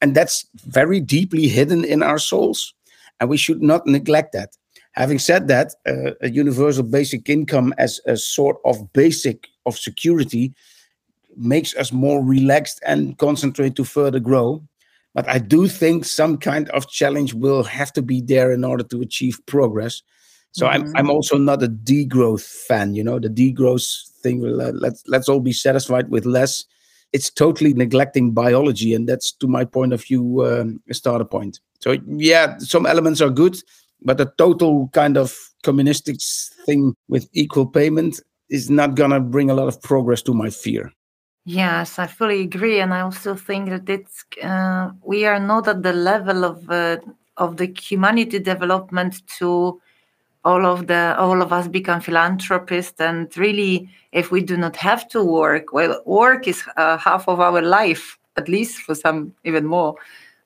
and 0.00 0.14
that's 0.14 0.46
very 0.80 1.00
deeply 1.00 1.46
hidden 1.48 1.84
in 1.84 2.02
our 2.02 2.18
souls 2.18 2.72
and 3.20 3.28
we 3.28 3.36
should 3.36 3.60
not 3.60 3.86
neglect 3.86 4.32
that 4.32 4.57
Having 4.98 5.18
said 5.20 5.46
that, 5.46 5.74
uh, 5.86 6.10
a 6.20 6.28
universal 6.28 6.82
basic 6.82 7.28
income 7.28 7.72
as 7.78 8.00
a 8.04 8.16
sort 8.16 8.56
of 8.64 8.92
basic 8.92 9.46
of 9.64 9.78
security 9.78 10.52
makes 11.36 11.72
us 11.76 11.92
more 11.92 12.20
relaxed 12.20 12.80
and 12.84 13.16
concentrate 13.16 13.76
to 13.76 13.84
further 13.84 14.18
grow. 14.18 14.60
But 15.14 15.28
I 15.28 15.38
do 15.38 15.68
think 15.68 16.04
some 16.04 16.36
kind 16.36 16.68
of 16.70 16.88
challenge 16.88 17.32
will 17.32 17.62
have 17.62 17.92
to 17.92 18.02
be 18.02 18.20
there 18.20 18.50
in 18.50 18.64
order 18.64 18.82
to 18.84 19.00
achieve 19.00 19.38
progress. 19.46 20.02
So 20.50 20.66
mm-hmm. 20.66 20.88
I'm 20.88 20.96
I'm 20.96 21.10
also 21.10 21.38
not 21.38 21.62
a 21.62 21.68
degrowth 21.68 22.44
fan. 22.66 22.96
You 22.96 23.04
know, 23.04 23.20
the 23.20 23.28
degrowth 23.28 23.86
thing. 24.22 24.42
Let's 24.42 25.04
let's 25.06 25.28
all 25.28 25.40
be 25.40 25.52
satisfied 25.52 26.10
with 26.10 26.26
less. 26.26 26.64
It's 27.12 27.30
totally 27.30 27.72
neglecting 27.72 28.32
biology, 28.32 28.94
and 28.94 29.08
that's 29.08 29.30
to 29.32 29.46
my 29.46 29.64
point 29.64 29.92
of 29.92 30.02
view 30.02 30.44
um, 30.44 30.82
a 30.90 30.94
starter 30.94 31.24
point. 31.24 31.60
So 31.78 31.96
yeah, 32.06 32.58
some 32.58 32.84
elements 32.84 33.20
are 33.20 33.30
good, 33.30 33.56
but 34.02 34.20
a 34.20 34.32
total 34.38 34.88
kind 34.92 35.16
of 35.16 35.36
communistic 35.62 36.16
thing 36.66 36.94
with 37.08 37.28
equal 37.32 37.66
payment 37.66 38.20
is 38.48 38.70
not 38.70 38.94
going 38.94 39.10
to 39.10 39.20
bring 39.20 39.50
a 39.50 39.54
lot 39.54 39.68
of 39.68 39.80
progress 39.82 40.22
to 40.22 40.34
my 40.34 40.50
fear. 40.50 40.92
Yes, 41.44 41.98
I 41.98 42.06
fully 42.06 42.42
agree, 42.42 42.80
and 42.80 42.92
I 42.92 43.00
also 43.00 43.34
think 43.34 43.70
that 43.70 43.88
it's 43.88 44.24
uh, 44.42 44.90
we 45.02 45.24
are 45.24 45.40
not 45.40 45.66
at 45.66 45.82
the 45.82 45.94
level 45.94 46.44
of 46.44 46.68
uh, 46.70 46.98
of 47.38 47.56
the 47.56 47.72
humanity 47.80 48.38
development 48.38 49.26
to 49.38 49.80
all 50.44 50.66
of 50.66 50.86
the 50.86 51.16
all 51.18 51.42
of 51.42 51.52
us 51.52 51.68
become 51.68 52.00
philanthropists 52.00 53.00
and 53.00 53.36
really 53.36 53.88
if 54.12 54.30
we 54.30 54.40
do 54.40 54.56
not 54.56 54.76
have 54.76 55.08
to 55.08 55.22
work 55.22 55.72
well 55.72 56.00
work 56.04 56.46
is 56.46 56.62
uh, 56.76 56.96
half 56.96 57.28
of 57.28 57.40
our 57.40 57.60
life 57.60 58.18
at 58.36 58.48
least 58.48 58.78
for 58.78 58.94
some 58.94 59.32
even 59.44 59.66
more 59.66 59.94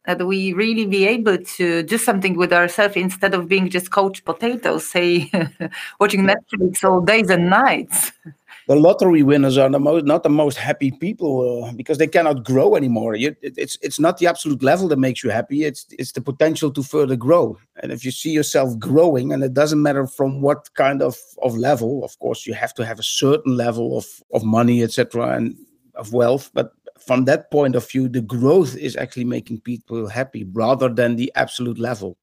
that 0.06 0.26
we 0.26 0.52
really 0.52 0.86
be 0.86 1.06
able 1.06 1.38
to 1.38 1.82
do 1.82 1.98
something 1.98 2.36
with 2.36 2.52
ourselves 2.52 2.96
instead 2.96 3.34
of 3.34 3.48
being 3.48 3.68
just 3.68 3.90
couch 3.90 4.24
potatoes 4.24 4.86
say 4.86 5.30
watching 6.00 6.22
netflix 6.22 6.84
all 6.84 7.00
days 7.00 7.30
and 7.30 7.48
nights 7.48 8.12
the 8.68 8.76
lottery 8.76 9.22
winners 9.22 9.58
are 9.58 9.68
the 9.68 9.78
most 9.78 10.04
not 10.04 10.22
the 10.22 10.28
most 10.28 10.56
happy 10.56 10.90
people 10.90 11.64
uh, 11.64 11.72
because 11.72 11.98
they 11.98 12.06
cannot 12.06 12.44
grow 12.44 12.76
anymore. 12.76 13.14
You, 13.14 13.34
it, 13.42 13.54
it's 13.56 13.76
it's 13.82 13.98
not 13.98 14.18
the 14.18 14.26
absolute 14.26 14.62
level 14.62 14.88
that 14.88 14.98
makes 14.98 15.24
you 15.24 15.30
happy. 15.30 15.64
It's 15.64 15.86
it's 15.98 16.12
the 16.12 16.20
potential 16.20 16.70
to 16.72 16.82
further 16.82 17.16
grow. 17.16 17.58
And 17.82 17.92
if 17.92 18.04
you 18.04 18.10
see 18.10 18.30
yourself 18.30 18.78
growing, 18.78 19.32
and 19.32 19.42
it 19.42 19.54
doesn't 19.54 19.82
matter 19.82 20.06
from 20.06 20.40
what 20.40 20.72
kind 20.74 21.02
of 21.02 21.16
of 21.42 21.56
level. 21.56 22.04
Of 22.04 22.18
course, 22.18 22.46
you 22.46 22.54
have 22.54 22.74
to 22.74 22.84
have 22.84 22.98
a 22.98 23.04
certain 23.04 23.56
level 23.56 23.98
of 23.98 24.06
of 24.32 24.44
money, 24.44 24.82
etc., 24.82 25.36
and 25.36 25.56
of 25.94 26.12
wealth. 26.12 26.50
But 26.54 26.72
from 27.06 27.24
that 27.26 27.50
point 27.50 27.74
of 27.74 27.88
view, 27.88 28.08
the 28.08 28.20
growth 28.20 28.76
is 28.76 28.96
actually 28.96 29.24
making 29.24 29.60
people 29.60 30.08
happy 30.08 30.44
rather 30.52 30.88
than 30.88 31.16
the 31.16 31.32
absolute 31.34 31.78
level. 31.78 32.16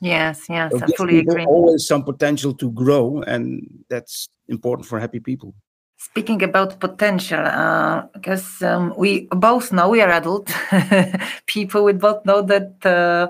Yes, 0.00 0.46
yes, 0.48 0.72
so 0.72 0.80
I 0.82 0.86
fully 0.96 1.18
agree. 1.18 1.44
Always 1.46 1.86
some 1.86 2.04
potential 2.04 2.52
to 2.54 2.70
grow, 2.70 3.22
and 3.22 3.66
that's 3.88 4.28
important 4.48 4.86
for 4.86 5.00
happy 5.00 5.20
people. 5.20 5.54
Speaking 5.98 6.42
about 6.42 6.78
potential, 6.78 7.40
uh, 7.40 8.02
because 8.12 8.62
um, 8.62 8.92
we 8.98 9.26
both 9.30 9.72
know 9.72 9.88
we 9.88 10.02
are 10.02 10.10
adult 10.10 10.52
people, 11.46 11.84
we 11.84 11.94
both 11.94 12.24
know 12.26 12.42
that 12.42 12.74
uh, 12.84 13.28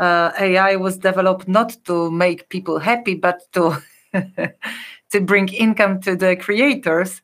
uh, 0.00 0.32
AI 0.38 0.76
was 0.76 0.96
developed 0.96 1.46
not 1.46 1.76
to 1.84 2.10
make 2.10 2.48
people 2.48 2.78
happy, 2.78 3.14
but 3.14 3.42
to 3.52 3.76
to 5.10 5.20
bring 5.20 5.48
income 5.48 6.00
to 6.00 6.16
the 6.16 6.36
creators. 6.36 7.20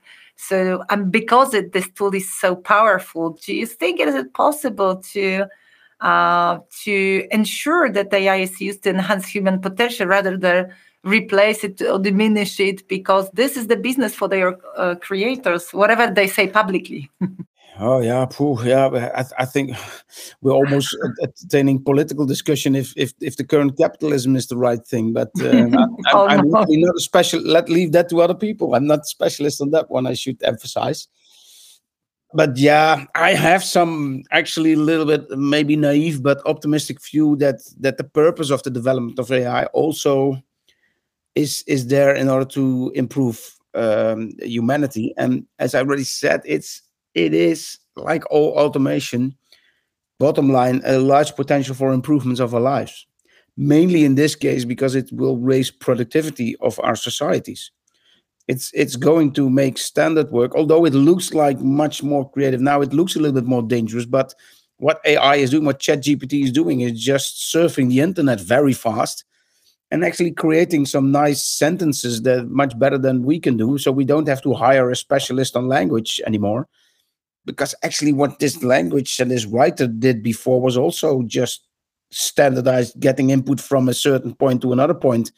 So, 0.49 0.83
and 0.91 1.13
because 1.13 1.55
it, 1.55 1.73
this 1.73 1.89
tool 1.91 2.15
is 2.15 2.29
so 2.33 2.57
powerful, 2.57 3.39
do 3.45 3.55
you 3.55 3.67
think 3.67 4.01
is 4.01 4.15
it 4.15 4.35
possible 4.35 4.97
to 5.13 5.47
uh, 6.01 6.59
to 6.83 7.29
ensure 7.31 7.89
that 7.91 8.13
AI 8.13 8.37
is 8.37 8.61
used 8.61 8.83
to 8.83 8.91
enhance 8.91 9.27
human 9.27 9.61
potential 9.61 10.07
rather 10.07 10.37
than 10.37 10.73
replace 11.05 11.63
it 11.63 11.81
or 11.83 12.01
diminish 12.01 12.59
it? 12.59 12.89
Because 12.89 13.31
this 13.31 13.57
is 13.57 13.69
the 13.69 13.77
business 13.77 14.17
for 14.17 14.27
their 14.29 14.59
uh, 14.77 14.97
creators 14.97 15.71
whatever 15.71 16.13
they 16.13 16.27
say 16.27 16.49
publicly 16.49 17.09
oh 17.81 18.01
yeah 18.01 18.27
pooh, 18.27 18.59
yeah 18.65 18.87
I, 19.15 19.25
I, 19.39 19.45
think 19.45 19.77
we're 20.41 20.53
almost 20.53 20.97
entertaining 21.23 21.83
political 21.83 22.27
discussion 22.27 22.75
if, 22.75 22.93
if 22.97 23.13
if 23.21 23.37
the 23.37 23.45
current 23.45 23.79
capitalism 23.79 24.37
is 24.37 24.47
the 24.47 24.57
right 24.57 24.85
thing 24.87 25.13
but 25.13 25.31
um, 25.43 25.75
I, 26.07 26.13
oh, 26.13 26.27
I'm, 26.29 26.49
no. 26.49 26.65
not 26.69 26.97
a 26.97 27.01
special 27.01 27.41
let 27.41 27.69
leave 27.69 27.93
that 27.93 28.09
to 28.11 28.21
other 28.21 28.35
people 28.35 28.75
i'm 28.75 28.87
not 28.87 29.01
a 29.01 29.05
specialist 29.05 29.61
on 29.61 29.71
that 29.71 29.91
one 29.91 30.07
i 30.07 30.15
should 30.15 30.43
emphasize 30.43 31.09
but 32.35 32.57
yeah, 32.57 33.05
I 33.15 33.35
have 33.35 33.63
some 33.63 34.23
actually 34.31 34.73
a 34.73 34.79
little 34.79 35.05
bit 35.05 35.29
maybe 35.31 35.77
naive 35.77 36.23
but 36.23 36.41
optimistic 36.47 37.03
view 37.03 37.37
that 37.37 37.61
that 37.81 37.99
the 37.99 38.05
purpose 38.05 38.51
of 38.51 38.63
the 38.63 38.71
development 38.71 39.19
of 39.19 39.31
AI 39.31 39.67
also 39.67 40.43
is 41.35 41.63
is 41.67 41.89
there 41.89 42.15
in 42.15 42.29
order 42.29 42.47
to 42.47 42.91
improve 42.95 43.55
um, 43.75 44.33
humanity. 44.41 45.15
And 45.17 45.47
as 45.59 45.75
I 45.75 45.81
already 45.81 46.05
said, 46.05 46.43
it's 46.45 46.83
it 47.15 47.35
is 47.35 47.79
like 47.97 48.25
all 48.31 48.51
automation. 48.59 49.37
Bottom 50.19 50.53
line, 50.53 50.81
a 50.85 50.99
large 50.99 51.35
potential 51.35 51.75
for 51.75 51.93
improvements 51.93 52.41
of 52.41 52.55
our 52.55 52.61
lives. 52.61 53.07
Mainly 53.57 54.05
in 54.05 54.15
this 54.15 54.35
case 54.35 54.65
because 54.65 54.95
it 54.95 55.11
will 55.13 55.37
raise 55.37 55.71
productivity 55.71 56.57
of 56.61 56.81
our 56.83 56.97
societies. 56.97 57.71
It's 58.49 58.73
it's 58.73 58.97
going 58.97 59.33
to 59.35 59.49
make 59.51 59.79
standard 59.79 60.31
work, 60.31 60.55
although 60.55 60.85
it 60.85 60.95
looks 60.95 61.33
like 61.33 61.61
much 61.61 62.03
more 62.03 62.29
creative 62.31 62.61
now. 62.61 62.81
It 62.81 62.93
looks 62.93 63.15
a 63.15 63.19
little 63.19 63.41
bit 63.41 63.49
more 63.49 63.63
dangerous, 63.63 64.07
but 64.07 64.35
what 64.79 65.01
AI 65.05 65.37
is 65.37 65.51
doing, 65.51 65.65
what 65.65 65.79
ChatGPT 65.79 66.43
is 66.43 66.51
doing, 66.51 66.81
is 66.81 67.01
just 67.01 67.55
surfing 67.55 67.89
the 67.89 68.01
internet 68.01 68.41
very 68.41 68.73
fast 68.73 69.25
and 69.93 70.05
actually 70.05 70.33
creating 70.33 70.87
some 70.87 71.13
nice 71.13 71.45
sentences 71.45 72.23
that 72.23 72.49
much 72.49 72.77
better 72.79 72.99
than 72.99 73.23
we 73.23 73.39
can 73.39 73.57
do. 73.57 73.77
So 73.79 73.93
we 73.93 74.05
don't 74.05 74.27
have 74.27 74.43
to 74.43 74.55
hire 74.55 74.91
a 74.91 74.97
specialist 74.97 75.55
on 75.55 75.69
language 75.69 76.21
anymore. 76.27 76.67
Because 77.45 77.75
actually, 77.83 78.13
what 78.13 78.39
this 78.39 78.63
language 78.63 79.19
and 79.21 79.31
this 79.31 79.47
writer 79.47 79.87
did 79.87 80.23
before 80.23 80.61
was 80.61 80.77
also 80.77 81.23
just 81.23 81.67
standardized, 82.11 83.01
getting 83.01 83.31
input 83.31 83.61
from 83.61 83.89
a 83.89 83.95
certain 83.95 84.35
point 84.35 84.63
to 84.63 84.73
another 84.73 84.95
point 84.95 85.33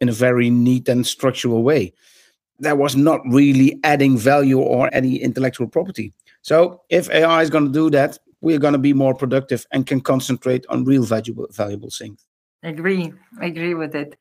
in 0.00 0.08
a 0.08 0.12
very 0.12 0.48
neat 0.48 0.88
and 0.88 1.06
structural 1.06 1.62
way. 1.62 1.92
That 2.60 2.78
was 2.78 2.96
not 2.96 3.20
really 3.26 3.78
adding 3.84 4.16
value 4.16 4.58
or 4.58 4.88
any 4.92 5.16
intellectual 5.16 5.66
property. 5.66 6.12
So, 6.42 6.82
if 6.88 7.10
AI 7.10 7.42
is 7.42 7.50
going 7.50 7.66
to 7.66 7.72
do 7.72 7.90
that, 7.90 8.18
we're 8.40 8.58
going 8.58 8.72
to 8.72 8.78
be 8.78 8.92
more 8.92 9.14
productive 9.14 9.66
and 9.72 9.86
can 9.86 10.00
concentrate 10.00 10.64
on 10.68 10.84
real 10.84 11.02
valuable, 11.02 11.46
valuable 11.50 11.90
things 11.90 12.24
agree 12.64 13.12
I 13.40 13.46
agree 13.46 13.74
with 13.74 13.94
it 13.94 14.16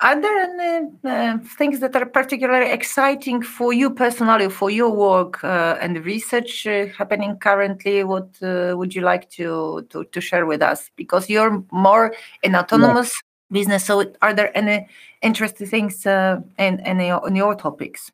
are 0.00 0.20
there 0.20 0.38
any 0.38 0.88
uh, 1.04 1.38
things 1.56 1.80
that 1.80 1.94
are 1.94 2.06
particularly 2.06 2.70
exciting 2.70 3.42
for 3.42 3.72
you 3.72 3.90
personally 3.90 4.48
for 4.48 4.70
your 4.70 4.90
work 4.90 5.42
uh, 5.44 5.76
and 5.80 6.04
research 6.04 6.66
uh, 6.66 6.86
happening 6.86 7.36
currently 7.36 8.02
what 8.04 8.28
uh, 8.42 8.74
would 8.76 8.94
you 8.94 9.02
like 9.02 9.30
to, 9.30 9.86
to, 9.90 10.04
to 10.04 10.20
share 10.20 10.46
with 10.46 10.62
us 10.62 10.90
because 10.96 11.30
you're 11.30 11.64
more 11.70 12.14
in 12.42 12.56
autonomous 12.56 13.12
yeah. 13.14 13.58
business 13.58 13.84
so 13.84 14.04
are 14.22 14.34
there 14.34 14.56
any 14.56 14.88
interesting 15.22 15.66
things 15.66 16.04
uh, 16.06 16.40
in, 16.58 16.80
in, 16.80 16.98
your, 17.00 17.28
in 17.28 17.36
your 17.36 17.54
topics 17.54 18.10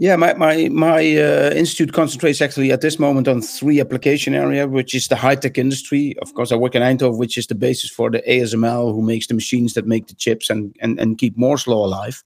yeah, 0.00 0.16
my 0.16 0.32
my 0.32 0.70
my 0.70 1.00
uh, 1.18 1.50
institute 1.54 1.92
concentrates 1.92 2.40
actually 2.40 2.72
at 2.72 2.80
this 2.80 2.98
moment 2.98 3.28
on 3.28 3.42
three 3.42 3.80
application 3.80 4.34
area, 4.34 4.66
which 4.66 4.94
is 4.94 5.08
the 5.08 5.14
high 5.14 5.34
tech 5.34 5.58
industry. 5.58 6.16
Of 6.22 6.32
course, 6.32 6.50
I 6.50 6.56
work 6.56 6.74
in 6.74 6.80
Eindhoven, 6.80 7.18
which 7.18 7.36
is 7.36 7.48
the 7.48 7.54
basis 7.54 7.90
for 7.90 8.10
the 8.10 8.22
ASML, 8.22 8.94
who 8.94 9.02
makes 9.02 9.26
the 9.26 9.34
machines 9.34 9.74
that 9.74 9.86
make 9.86 10.06
the 10.06 10.14
chips 10.14 10.48
and 10.48 10.74
and 10.80 10.98
and 10.98 11.18
keep 11.18 11.36
Moore's 11.36 11.66
law 11.66 11.84
alive. 11.84 12.24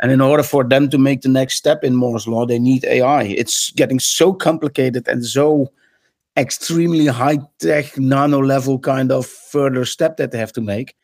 And 0.00 0.10
in 0.10 0.20
order 0.20 0.42
for 0.42 0.64
them 0.64 0.90
to 0.90 0.98
make 0.98 1.20
the 1.20 1.28
next 1.28 1.54
step 1.54 1.84
in 1.84 1.94
Moore's 1.94 2.26
law, 2.26 2.44
they 2.44 2.58
need 2.58 2.84
AI. 2.86 3.22
It's 3.22 3.70
getting 3.70 4.00
so 4.00 4.32
complicated 4.32 5.06
and 5.06 5.24
so 5.24 5.70
extremely 6.36 7.06
high 7.06 7.38
tech, 7.60 7.96
nano 7.96 8.42
level 8.42 8.80
kind 8.80 9.12
of 9.12 9.26
further 9.26 9.84
step 9.84 10.16
that 10.16 10.32
they 10.32 10.38
have 10.38 10.52
to 10.54 10.60
make 10.60 10.96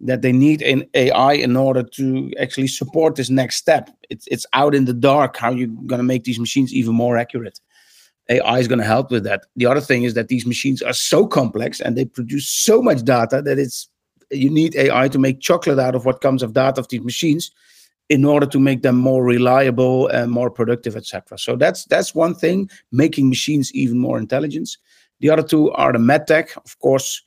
that 0.00 0.22
they 0.22 0.32
need 0.32 0.62
an 0.62 0.84
AI 0.94 1.32
in 1.34 1.56
order 1.56 1.82
to 1.82 2.30
actually 2.38 2.68
support 2.68 3.16
this 3.16 3.30
next 3.30 3.56
step. 3.56 3.90
It's 4.10 4.26
it's 4.30 4.46
out 4.52 4.74
in 4.74 4.84
the 4.84 4.92
dark 4.92 5.36
how 5.36 5.50
you're 5.50 5.68
going 5.68 5.98
to 5.98 6.04
make 6.04 6.24
these 6.24 6.38
machines 6.38 6.72
even 6.74 6.94
more 6.94 7.16
accurate. 7.16 7.60
AI 8.28 8.58
is 8.58 8.68
going 8.68 8.80
to 8.80 8.84
help 8.84 9.10
with 9.10 9.24
that. 9.24 9.46
The 9.56 9.66
other 9.66 9.80
thing 9.80 10.02
is 10.02 10.14
that 10.14 10.28
these 10.28 10.46
machines 10.46 10.82
are 10.82 10.92
so 10.92 11.26
complex 11.26 11.80
and 11.80 11.96
they 11.96 12.04
produce 12.04 12.48
so 12.48 12.82
much 12.82 13.04
data 13.04 13.40
that 13.42 13.58
it's 13.58 13.88
you 14.30 14.50
need 14.50 14.74
AI 14.74 15.08
to 15.08 15.18
make 15.18 15.40
chocolate 15.40 15.78
out 15.78 15.94
of 15.94 16.04
what 16.04 16.20
comes 16.20 16.42
of 16.42 16.52
data 16.52 16.80
of 16.80 16.88
these 16.88 17.02
machines 17.02 17.50
in 18.08 18.24
order 18.24 18.46
to 18.46 18.58
make 18.58 18.82
them 18.82 18.96
more 18.96 19.24
reliable 19.24 20.08
and 20.08 20.30
more 20.30 20.50
productive, 20.50 20.96
etc. 20.96 21.38
So 21.38 21.56
that's 21.56 21.84
that's 21.86 22.14
one 22.14 22.34
thing, 22.34 22.68
making 22.92 23.28
machines 23.28 23.72
even 23.72 23.98
more 23.98 24.18
intelligent. 24.18 24.76
The 25.20 25.30
other 25.30 25.42
two 25.42 25.70
are 25.72 25.92
the 25.92 25.98
medtech, 25.98 26.56
of 26.58 26.78
course 26.80 27.22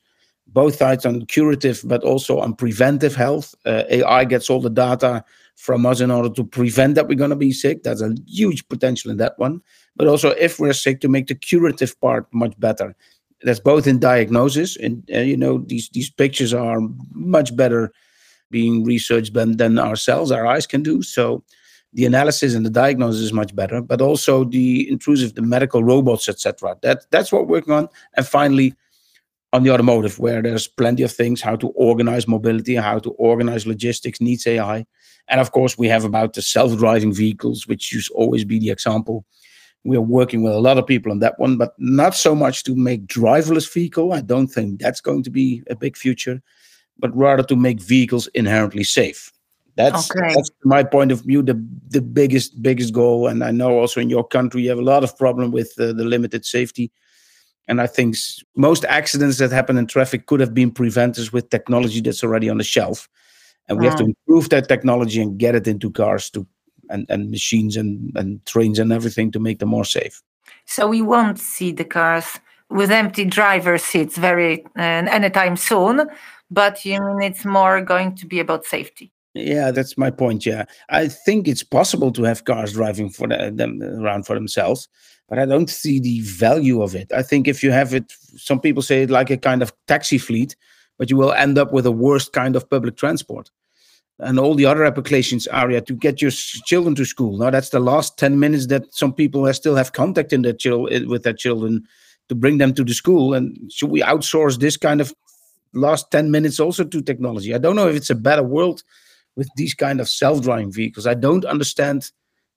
both 0.52 0.76
sides 0.76 1.06
on 1.06 1.26
curative 1.26 1.82
but 1.84 2.02
also 2.02 2.38
on 2.40 2.54
preventive 2.54 3.14
health. 3.14 3.54
Uh, 3.64 3.84
AI 3.88 4.24
gets 4.24 4.50
all 4.50 4.60
the 4.60 4.70
data 4.70 5.24
from 5.56 5.84
us 5.84 6.00
in 6.00 6.10
order 6.10 6.30
to 6.30 6.44
prevent 6.44 6.94
that 6.94 7.06
we're 7.06 7.14
going 7.14 7.30
to 7.30 7.36
be 7.36 7.52
sick. 7.52 7.82
That's 7.82 8.00
a 8.00 8.14
huge 8.26 8.66
potential 8.68 9.10
in 9.10 9.18
that 9.18 9.38
one. 9.38 9.60
But 9.96 10.06
also, 10.06 10.30
if 10.30 10.58
we're 10.58 10.72
sick, 10.72 11.00
to 11.00 11.08
make 11.08 11.26
the 11.26 11.34
curative 11.34 12.00
part 12.00 12.26
much 12.32 12.58
better. 12.58 12.96
That's 13.42 13.60
both 13.60 13.86
in 13.86 13.98
diagnosis, 13.98 14.76
and 14.76 15.08
uh, 15.14 15.20
you 15.20 15.36
know 15.36 15.64
these 15.66 15.88
these 15.90 16.10
pictures 16.10 16.52
are 16.52 16.80
much 17.14 17.56
better 17.56 17.90
being 18.50 18.84
researched 18.84 19.32
than 19.32 19.56
than 19.56 19.78
ourselves, 19.78 20.30
our 20.30 20.46
eyes 20.46 20.66
can 20.66 20.82
do. 20.82 21.02
So 21.02 21.42
the 21.92 22.04
analysis 22.04 22.54
and 22.54 22.64
the 22.64 22.70
diagnosis 22.70 23.22
is 23.22 23.32
much 23.32 23.54
better. 23.54 23.80
But 23.80 24.00
also 24.00 24.44
the 24.44 24.88
intrusive, 24.90 25.34
the 25.34 25.42
medical 25.42 25.82
robots, 25.82 26.28
etc. 26.28 26.76
That 26.82 27.06
that's 27.10 27.32
what 27.32 27.46
we're 27.46 27.58
working 27.58 27.72
on. 27.72 27.88
And 28.16 28.26
finally, 28.26 28.74
on 29.52 29.62
the 29.64 29.70
automotive 29.70 30.18
where 30.18 30.42
there's 30.42 30.68
plenty 30.68 31.02
of 31.02 31.12
things 31.12 31.40
how 31.40 31.56
to 31.56 31.68
organize 31.70 32.28
mobility 32.28 32.76
how 32.76 32.98
to 32.98 33.10
organize 33.12 33.66
logistics 33.66 34.20
needs 34.20 34.46
ai 34.46 34.84
and 35.30 35.40
of 35.40 35.52
course 35.52 35.78
we 35.78 35.88
have 35.88 36.04
about 36.04 36.34
the 36.34 36.42
self-driving 36.42 37.12
vehicles 37.12 37.66
which 37.66 37.92
used 37.92 38.10
always 38.10 38.44
be 38.44 38.58
the 38.58 38.70
example. 38.70 39.24
We're 39.84 40.02
working 40.02 40.42
with 40.42 40.52
a 40.52 40.60
lot 40.60 40.76
of 40.76 40.86
people 40.86 41.10
on 41.10 41.20
that 41.20 41.38
one 41.38 41.56
but 41.56 41.74
not 41.78 42.14
so 42.14 42.34
much 42.34 42.64
to 42.64 42.74
make 42.74 43.06
driverless 43.06 43.72
vehicle. 43.72 44.12
I 44.12 44.20
don't 44.20 44.48
think 44.48 44.80
that's 44.80 45.00
going 45.00 45.22
to 45.22 45.30
be 45.30 45.62
a 45.70 45.76
big 45.76 45.96
future 45.96 46.42
but 46.98 47.16
rather 47.16 47.42
to 47.44 47.56
make 47.56 47.80
vehicles 47.80 48.26
inherently 48.34 48.84
safe. 48.84 49.32
That's, 49.76 50.10
okay. 50.10 50.34
that's 50.34 50.50
my 50.64 50.82
point 50.82 51.12
of 51.12 51.22
view 51.22 51.42
the 51.42 51.54
the 51.88 52.02
biggest 52.02 52.60
biggest 52.60 52.92
goal. 52.92 53.28
And 53.28 53.42
i 53.44 53.52
know 53.52 53.78
also 53.78 54.00
in 54.00 54.10
your 54.10 54.26
country 54.26 54.62
you 54.62 54.68
have 54.70 54.78
a 54.78 54.92
lot 54.92 55.04
of 55.04 55.16
problem 55.16 55.52
with 55.52 55.72
uh, 55.78 55.92
the 55.92 56.04
limited 56.04 56.44
safety 56.44 56.90
and 57.70 57.80
I 57.80 57.86
think 57.86 58.16
most 58.56 58.84
accidents 58.86 59.38
that 59.38 59.52
happen 59.52 59.78
in 59.78 59.86
traffic 59.86 60.26
could 60.26 60.40
have 60.40 60.52
been 60.52 60.72
prevented 60.72 61.30
with 61.30 61.50
technology 61.50 62.00
that's 62.00 62.24
already 62.24 62.50
on 62.50 62.58
the 62.58 62.64
shelf. 62.64 63.08
and 63.68 63.78
we 63.78 63.86
have 63.86 63.96
to 63.98 64.04
improve 64.04 64.48
that 64.48 64.66
technology 64.66 65.22
and 65.22 65.38
get 65.38 65.54
it 65.54 65.68
into 65.68 65.92
cars 65.92 66.28
to 66.30 66.44
and, 66.90 67.06
and 67.08 67.30
machines 67.30 67.76
and, 67.76 68.10
and 68.16 68.44
trains 68.44 68.80
and 68.80 68.92
everything 68.92 69.30
to 69.30 69.38
make 69.38 69.60
them 69.60 69.68
more 69.68 69.84
safe. 69.84 70.20
So 70.64 70.88
we 70.88 71.02
won't 71.02 71.38
see 71.38 71.70
the 71.70 71.84
cars 71.84 72.40
with 72.68 72.90
empty 72.90 73.24
driver 73.24 73.78
seats 73.78 74.18
very 74.18 74.64
uh, 74.76 75.06
anytime 75.18 75.56
soon 75.56 76.10
but 76.50 76.84
you 76.84 77.00
mean 77.00 77.22
it's 77.22 77.44
more 77.44 77.80
going 77.80 78.16
to 78.16 78.26
be 78.26 78.40
about 78.40 78.64
safety? 78.64 79.12
Yeah 79.34 79.70
that's 79.70 79.96
my 79.96 80.10
point 80.10 80.44
yeah. 80.44 80.64
I 80.88 81.06
think 81.06 81.46
it's 81.46 81.62
possible 81.62 82.10
to 82.12 82.24
have 82.24 82.44
cars 82.44 82.72
driving 82.72 83.10
for 83.10 83.28
the, 83.28 83.52
them 83.54 83.80
around 83.82 84.26
for 84.26 84.34
themselves 84.34 84.88
but 85.30 85.38
i 85.38 85.46
don't 85.46 85.70
see 85.70 85.98
the 85.98 86.20
value 86.20 86.82
of 86.82 86.94
it 86.94 87.10
i 87.14 87.22
think 87.22 87.48
if 87.48 87.62
you 87.62 87.70
have 87.70 87.94
it 87.94 88.12
some 88.36 88.60
people 88.60 88.82
say 88.82 89.02
it 89.04 89.10
like 89.10 89.30
a 89.30 89.38
kind 89.38 89.62
of 89.62 89.72
taxi 89.86 90.18
fleet 90.18 90.54
but 90.98 91.08
you 91.08 91.16
will 91.16 91.32
end 91.32 91.56
up 91.56 91.72
with 91.72 91.86
a 91.86 91.90
worst 91.90 92.34
kind 92.34 92.54
of 92.54 92.68
public 92.68 92.96
transport 92.96 93.50
and 94.20 94.38
all 94.38 94.54
the 94.54 94.66
other 94.66 94.84
applications 94.84 95.48
area 95.48 95.80
to 95.80 95.94
get 95.94 96.20
your 96.20 96.30
children 96.30 96.94
to 96.94 97.04
school. 97.04 97.38
Now 97.38 97.50
that's 97.50 97.70
the 97.70 97.80
last 97.80 98.18
10 98.18 98.38
minutes 98.38 98.66
that 98.66 98.94
some 98.94 99.12
people 99.12 99.52
still 99.52 99.76
have 99.76 99.92
contact 99.92 100.32
in 100.32 100.42
their 100.42 100.54
with 101.06 101.22
their 101.22 101.32
children 101.32 101.86
to 102.28 102.34
bring 102.34 102.58
them 102.58 102.74
to 102.74 102.84
the 102.84 102.94
school. 102.94 103.34
And 103.34 103.72
should 103.72 103.90
we 103.90 104.02
outsource 104.02 104.58
this 104.58 104.76
kind 104.76 105.00
of 105.00 105.14
last 105.72 106.10
10 106.10 106.30
minutes 106.30 106.60
also 106.60 106.84
to 106.84 107.02
technology? 107.02 107.54
I 107.54 107.58
don't 107.58 107.76
know 107.76 107.88
if 107.88 107.96
it's 107.96 108.10
a 108.10 108.14
better 108.14 108.42
world 108.42 108.82
with 109.36 109.48
these 109.56 109.74
kind 109.74 110.00
of 110.00 110.08
self-driving 110.08 110.72
vehicles. 110.72 111.06
I 111.06 111.14
don't 111.14 111.44
understand 111.44 112.10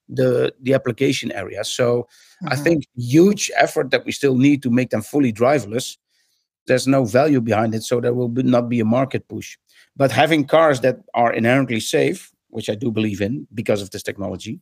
the 0.10 0.54
the 0.62 0.74
application 0.74 1.32
area. 1.32 1.64
So 1.64 2.08
mm-hmm. 2.44 2.50
I 2.50 2.56
think 2.56 2.86
huge 2.96 3.52
effort 3.56 3.92
that 3.92 4.06
we 4.06 4.12
still 4.12 4.36
need 4.36 4.64
to 4.64 4.70
make 4.70 4.90
them 4.90 5.02
fully 5.02 5.34
driverless. 5.34 5.98
There's 6.68 6.88
no 6.88 7.04
value 7.04 7.42
behind 7.42 7.76
it, 7.76 7.84
so 7.84 8.00
there 8.00 8.14
will 8.14 8.30
be, 8.30 8.44
not 8.44 8.70
be 8.70 8.80
a 8.80 8.86
market 8.86 9.28
push. 9.28 9.58
But 9.96 10.12
having 10.12 10.46
cars 10.46 10.80
that 10.82 11.00
are 11.14 11.34
inherently 11.34 11.80
safe, 11.80 12.32
which 12.50 12.70
I 12.70 12.76
do 12.76 12.92
believe 12.92 13.22
in 13.22 13.48
because 13.54 13.82
of 13.82 13.92
this 13.92 14.04
technology, 14.04 14.62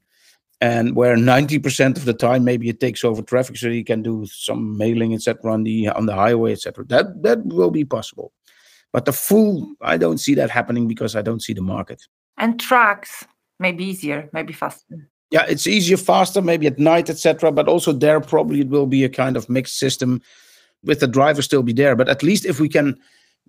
and 0.61 0.95
where 0.95 1.15
90% 1.15 1.97
of 1.97 2.05
the 2.05 2.13
time 2.13 2.43
maybe 2.43 2.69
it 2.69 2.79
takes 2.79 3.03
over 3.03 3.21
traffic 3.21 3.57
so 3.57 3.67
you 3.67 3.83
can 3.83 4.03
do 4.03 4.25
some 4.27 4.77
mailing 4.77 5.13
etc 5.13 5.51
on 5.51 5.63
the 5.63 5.89
on 5.89 6.05
the 6.05 6.15
highway 6.15 6.53
etc 6.53 6.85
that 6.85 7.21
that 7.23 7.43
will 7.45 7.71
be 7.71 7.83
possible 7.83 8.31
but 8.93 9.05
the 9.05 9.11
full 9.11 9.73
i 9.81 9.97
don't 9.97 10.19
see 10.19 10.35
that 10.35 10.49
happening 10.49 10.87
because 10.87 11.15
i 11.15 11.21
don't 11.21 11.41
see 11.41 11.53
the 11.53 11.61
market 11.61 12.01
and 12.37 12.59
trucks 12.59 13.25
maybe 13.59 13.83
easier 13.83 14.29
maybe 14.31 14.53
faster 14.53 15.09
yeah 15.31 15.45
it's 15.47 15.65
easier 15.65 15.97
faster 15.97 16.41
maybe 16.41 16.67
at 16.67 16.77
night 16.77 17.09
etc 17.09 17.51
but 17.51 17.67
also 17.67 17.91
there 17.91 18.21
probably 18.21 18.61
it 18.61 18.69
will 18.69 18.85
be 18.85 19.03
a 19.03 19.09
kind 19.09 19.35
of 19.35 19.49
mixed 19.49 19.79
system 19.79 20.21
with 20.83 20.99
the 20.99 21.07
driver 21.07 21.41
still 21.41 21.63
be 21.63 21.73
there. 21.73 21.95
But 21.95 22.09
at 22.09 22.23
least 22.23 22.45
if 22.45 22.59
we 22.59 22.69
can 22.69 22.99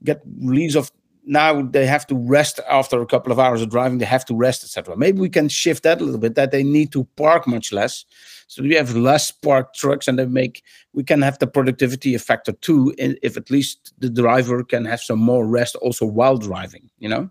get 0.05 0.23
release 0.41 0.75
of 0.75 0.91
now 1.25 1.63
they 1.63 1.87
have 1.87 2.07
to 2.09 2.17
rest 2.17 2.59
after 2.69 3.01
a 3.01 3.07
couple 3.07 3.31
of 3.31 3.39
hours 3.39 3.63
of 3.63 3.71
driving 3.71 3.99
they 3.99 4.05
have 4.05 4.25
to 4.25 4.35
rest 4.35 4.65
etc 4.65 4.97
maybe 4.97 5.21
we 5.21 5.29
can 5.29 5.49
shift 5.49 5.85
that 5.85 6.01
a 6.01 6.05
little 6.05 6.19
bit 6.19 6.35
that 6.35 6.51
they 6.51 6.65
need 6.65 6.91
to 6.93 7.05
park 7.17 7.47
much 7.47 7.73
less. 7.73 8.05
So 8.49 8.63
we 8.63 8.75
have 8.75 8.95
less 8.97 9.31
parked 9.31 9.77
trucks 9.77 10.09
and 10.09 10.19
they 10.19 10.27
make 10.27 10.63
we 10.93 11.05
can 11.05 11.23
have 11.23 11.39
the 11.39 11.47
productivity 11.47 12.17
factor 12.19 12.53
too 12.53 12.95
if 12.99 13.37
at 13.37 13.51
least 13.51 13.95
the 13.99 14.11
driver 14.11 14.65
can 14.65 14.85
have 14.85 15.01
some 15.01 15.21
more 15.21 15.47
rest 15.47 15.77
also 15.77 16.05
while 16.07 16.37
driving 16.37 16.91
you 16.99 17.09
know 17.09 17.31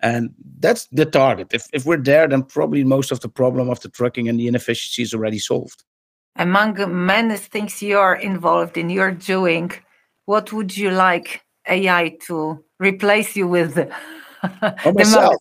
and 0.00 0.34
that's 0.58 0.86
the 0.86 1.06
target 1.06 1.48
if, 1.52 1.66
if 1.72 1.86
we're 1.86 1.96
there 1.96 2.28
then 2.28 2.42
probably 2.42 2.84
most 2.84 3.10
of 3.10 3.20
the 3.20 3.28
problem 3.28 3.70
of 3.70 3.80
the 3.80 3.88
trucking 3.88 4.28
and 4.28 4.38
the 4.38 4.46
inefficiency 4.46 5.02
is 5.02 5.14
already 5.14 5.38
solved 5.38 5.84
among 6.36 6.74
many 7.06 7.36
things 7.36 7.82
you 7.82 7.98
are 7.98 8.16
involved 8.16 8.76
in 8.76 8.90
you're 8.90 9.10
doing 9.10 9.70
what 10.26 10.52
would 10.52 10.76
you 10.76 10.90
like 10.90 11.42
ai 11.68 12.16
to 12.20 12.62
replace 12.78 13.36
you 13.36 13.48
with 13.48 13.78
oh, 14.62 14.92
myself. 14.92 15.34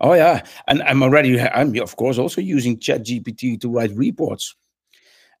Oh 0.00 0.14
yeah, 0.14 0.42
and 0.66 0.82
I'm 0.82 1.02
already. 1.02 1.40
I'm 1.40 1.76
of 1.80 1.96
course 1.96 2.18
also 2.18 2.40
using 2.40 2.78
Chat 2.78 3.04
GPT 3.04 3.60
to 3.60 3.68
write 3.68 3.94
reports, 3.94 4.54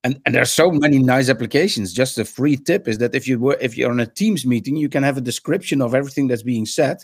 and 0.04 0.20
and 0.24 0.34
there's 0.34 0.52
so 0.52 0.70
many 0.70 0.98
nice 0.98 1.28
applications. 1.28 1.92
Just 1.92 2.18
a 2.18 2.24
free 2.24 2.56
tip 2.56 2.86
is 2.86 2.98
that 2.98 3.14
if 3.14 3.26
you 3.26 3.38
were 3.38 3.58
if 3.60 3.76
you're 3.76 3.90
on 3.90 4.00
a 4.00 4.06
Teams 4.06 4.46
meeting, 4.46 4.76
you 4.76 4.88
can 4.88 5.02
have 5.02 5.16
a 5.16 5.20
description 5.20 5.82
of 5.82 5.94
everything 5.94 6.28
that's 6.28 6.42
being 6.42 6.66
said. 6.66 6.98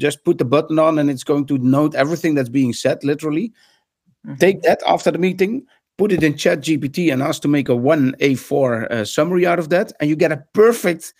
Just 0.00 0.24
put 0.24 0.38
the 0.38 0.44
button 0.44 0.78
on, 0.78 0.98
and 0.98 1.10
it's 1.10 1.24
going 1.24 1.46
to 1.46 1.58
note 1.58 1.94
everything 1.94 2.34
that's 2.34 2.48
being 2.48 2.72
said. 2.72 3.04
Literally, 3.04 3.52
mm-hmm. 4.26 4.36
take 4.36 4.62
that 4.62 4.80
after 4.86 5.10
the 5.10 5.18
meeting, 5.18 5.66
put 5.98 6.12
it 6.12 6.22
in 6.22 6.36
Chat 6.36 6.60
GPT, 6.60 7.12
and 7.12 7.22
ask 7.22 7.42
to 7.42 7.48
make 7.48 7.68
a 7.68 7.76
one 7.76 8.14
A4 8.20 8.90
uh, 8.90 9.04
summary 9.04 9.46
out 9.46 9.58
of 9.58 9.68
that, 9.68 9.92
and 10.00 10.08
you 10.08 10.16
get 10.16 10.32
a 10.32 10.44
perfect 10.54 11.12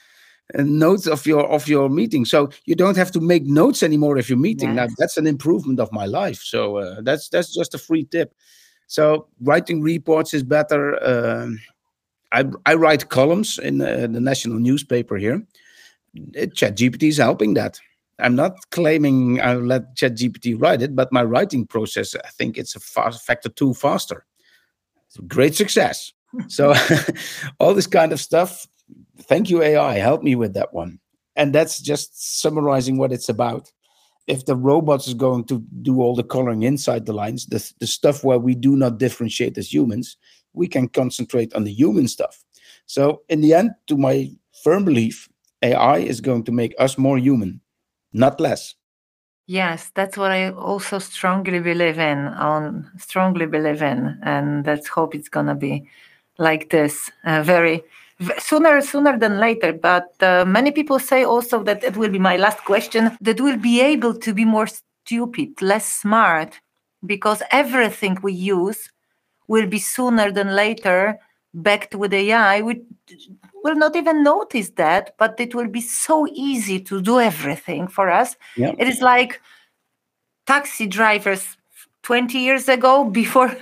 notes 0.55 1.07
of 1.07 1.27
your 1.27 1.49
of 1.49 1.69
your 1.69 1.89
meeting. 1.89 2.25
So 2.25 2.51
you 2.65 2.75
don't 2.75 2.97
have 2.97 3.11
to 3.13 3.21
make 3.21 3.45
notes 3.45 3.83
anymore 3.83 4.19
if 4.19 4.29
you're 4.29 4.39
meeting. 4.39 4.75
Yes. 4.75 4.77
now 4.77 4.95
that's 4.99 5.17
an 5.17 5.27
improvement 5.27 5.81
of 5.81 5.93
my 5.93 6.07
life. 6.07 6.41
So 6.43 6.79
uh, 6.79 7.01
that's 7.03 7.29
that's 7.29 7.55
just 7.55 7.75
a 7.75 7.79
free 7.79 8.05
tip. 8.05 8.35
So 8.87 9.29
writing 9.41 9.81
reports 9.81 10.35
is 10.35 10.43
better. 10.43 11.03
Uh, 11.03 11.49
I, 12.33 12.45
I 12.67 12.75
write 12.75 13.09
columns 13.11 13.59
in 13.59 13.81
uh, 13.81 14.07
the 14.11 14.21
national 14.21 14.59
newspaper 14.59 15.17
here. 15.17 15.43
Chat 16.55 16.77
gpt 16.77 17.09
is 17.09 17.19
helping 17.19 17.55
that 17.55 17.81
i'm 18.19 18.37
not 18.37 18.53
claiming 18.71 19.41
i'll 19.41 19.59
let 19.59 19.95
chat 19.97 20.15
gpt 20.15 20.61
write 20.61 20.83
it 20.83 20.95
but 20.95 21.13
my 21.13 21.23
writing 21.23 21.67
process 21.67 22.15
i 22.25 22.29
think 22.29 22.59
it's 22.59 22.77
a 22.77 22.81
fast 22.81 23.25
factor 23.25 23.49
two 23.49 23.75
faster. 23.75 24.27
Great 25.27 25.55
success. 25.55 26.13
So 26.49 26.73
all 27.61 27.75
this 27.75 27.87
kind 27.87 28.11
of 28.11 28.19
stuff 28.19 28.67
thank 29.29 29.51
you 29.51 29.63
ai 29.63 29.99
help 29.99 30.23
me 30.23 30.35
with 30.35 30.55
that 30.55 30.73
one. 30.73 30.99
And 31.37 31.55
that's 31.55 31.79
just 31.79 32.41
summarizing 32.41 32.97
what 32.97 33.13
it's 33.13 33.29
about. 33.29 33.71
If 34.27 34.47
the 34.47 34.57
robots 34.57 35.07
is 35.07 35.13
going 35.13 35.45
to 35.45 35.63
do 35.83 36.01
all 36.01 36.15
the 36.15 36.23
coloring 36.23 36.63
inside 36.63 37.05
the 37.05 37.13
lines 37.13 37.45
the, 37.45 37.61
the 37.81 37.87
stuff 37.87 38.25
where 38.25 38.39
we 38.39 38.55
do 38.55 38.77
not 38.77 38.97
differentiate 38.97 39.59
as 39.59 39.75
humans 39.75 40.17
we 40.55 40.69
can 40.69 40.89
concentrate 40.89 41.53
on 41.55 41.65
the 41.65 41.73
human 41.73 42.09
stuff. 42.09 42.43
So 42.87 43.21
in 43.29 43.43
the 43.43 43.53
end 43.53 43.73
to 43.89 43.99
my 43.99 44.31
firm 44.65 44.87
belief 44.87 45.29
ai 45.61 45.99
is 45.99 46.23
going 46.23 46.45
to 46.45 46.53
make 46.53 46.75
us 46.79 46.97
more 46.97 47.19
human 47.19 47.61
not 48.13 48.41
less. 48.41 48.75
Yes 49.47 49.91
that's 49.95 50.17
what 50.17 50.31
i 50.31 50.51
also 50.51 50.99
strongly 50.99 51.59
believe 51.59 51.99
in 51.99 52.29
on 52.29 52.89
strongly 52.97 53.47
believe 53.47 53.83
in 53.83 54.19
and 54.23 54.65
let's 54.65 54.89
hope 54.89 55.15
it's 55.15 55.29
going 55.29 55.47
to 55.47 55.55
be 55.55 55.87
like 56.39 56.71
this 56.71 57.11
uh, 57.25 57.43
very 57.43 57.83
sooner 58.39 58.81
sooner 58.81 59.19
than 59.19 59.41
later 59.41 59.73
but 59.73 60.15
uh, 60.23 60.45
many 60.47 60.71
people 60.71 60.99
say 60.99 61.25
also 61.25 61.63
that 61.65 61.83
it 61.83 61.97
will 61.97 62.09
be 62.09 62.21
my 62.21 62.37
last 62.37 62.59
question 62.65 63.17
that 63.21 63.41
we'll 63.41 63.59
be 63.59 63.81
able 63.81 64.15
to 64.15 64.33
be 64.33 64.45
more 64.45 64.69
stupid 64.69 65.61
less 65.61 65.87
smart 65.87 66.61
because 67.05 67.43
everything 67.51 68.17
we 68.23 68.33
use 68.33 68.91
will 69.49 69.67
be 69.67 69.79
sooner 69.79 70.31
than 70.31 70.55
later 70.55 71.19
backed 71.53 71.95
with 71.97 72.15
ai 72.15 72.63
we 72.63 72.81
will 73.65 73.75
not 73.75 73.97
even 73.97 74.23
notice 74.23 74.71
that 74.71 75.15
but 75.19 75.39
it 75.39 75.55
will 75.55 75.69
be 75.69 75.81
so 75.81 76.27
easy 76.33 76.81
to 76.81 77.01
do 77.01 77.21
everything 77.21 77.89
for 77.89 78.11
us. 78.11 78.37
Yeah. 78.57 78.73
it 78.79 78.89
is 78.89 79.01
like 79.01 79.41
taxi 80.47 80.87
drivers 80.87 81.57
20 82.03 82.39
years 82.39 82.69
ago 82.69 83.05
before 83.21 83.55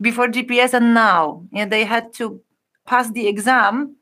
before 0.00 0.28
gps 0.28 0.74
and 0.74 0.94
now. 0.94 1.44
Yeah, 1.52 1.66
they 1.66 1.84
had 1.84 2.12
to 2.14 2.40
pass 2.86 3.10
the 3.10 3.26
exam 3.26 3.96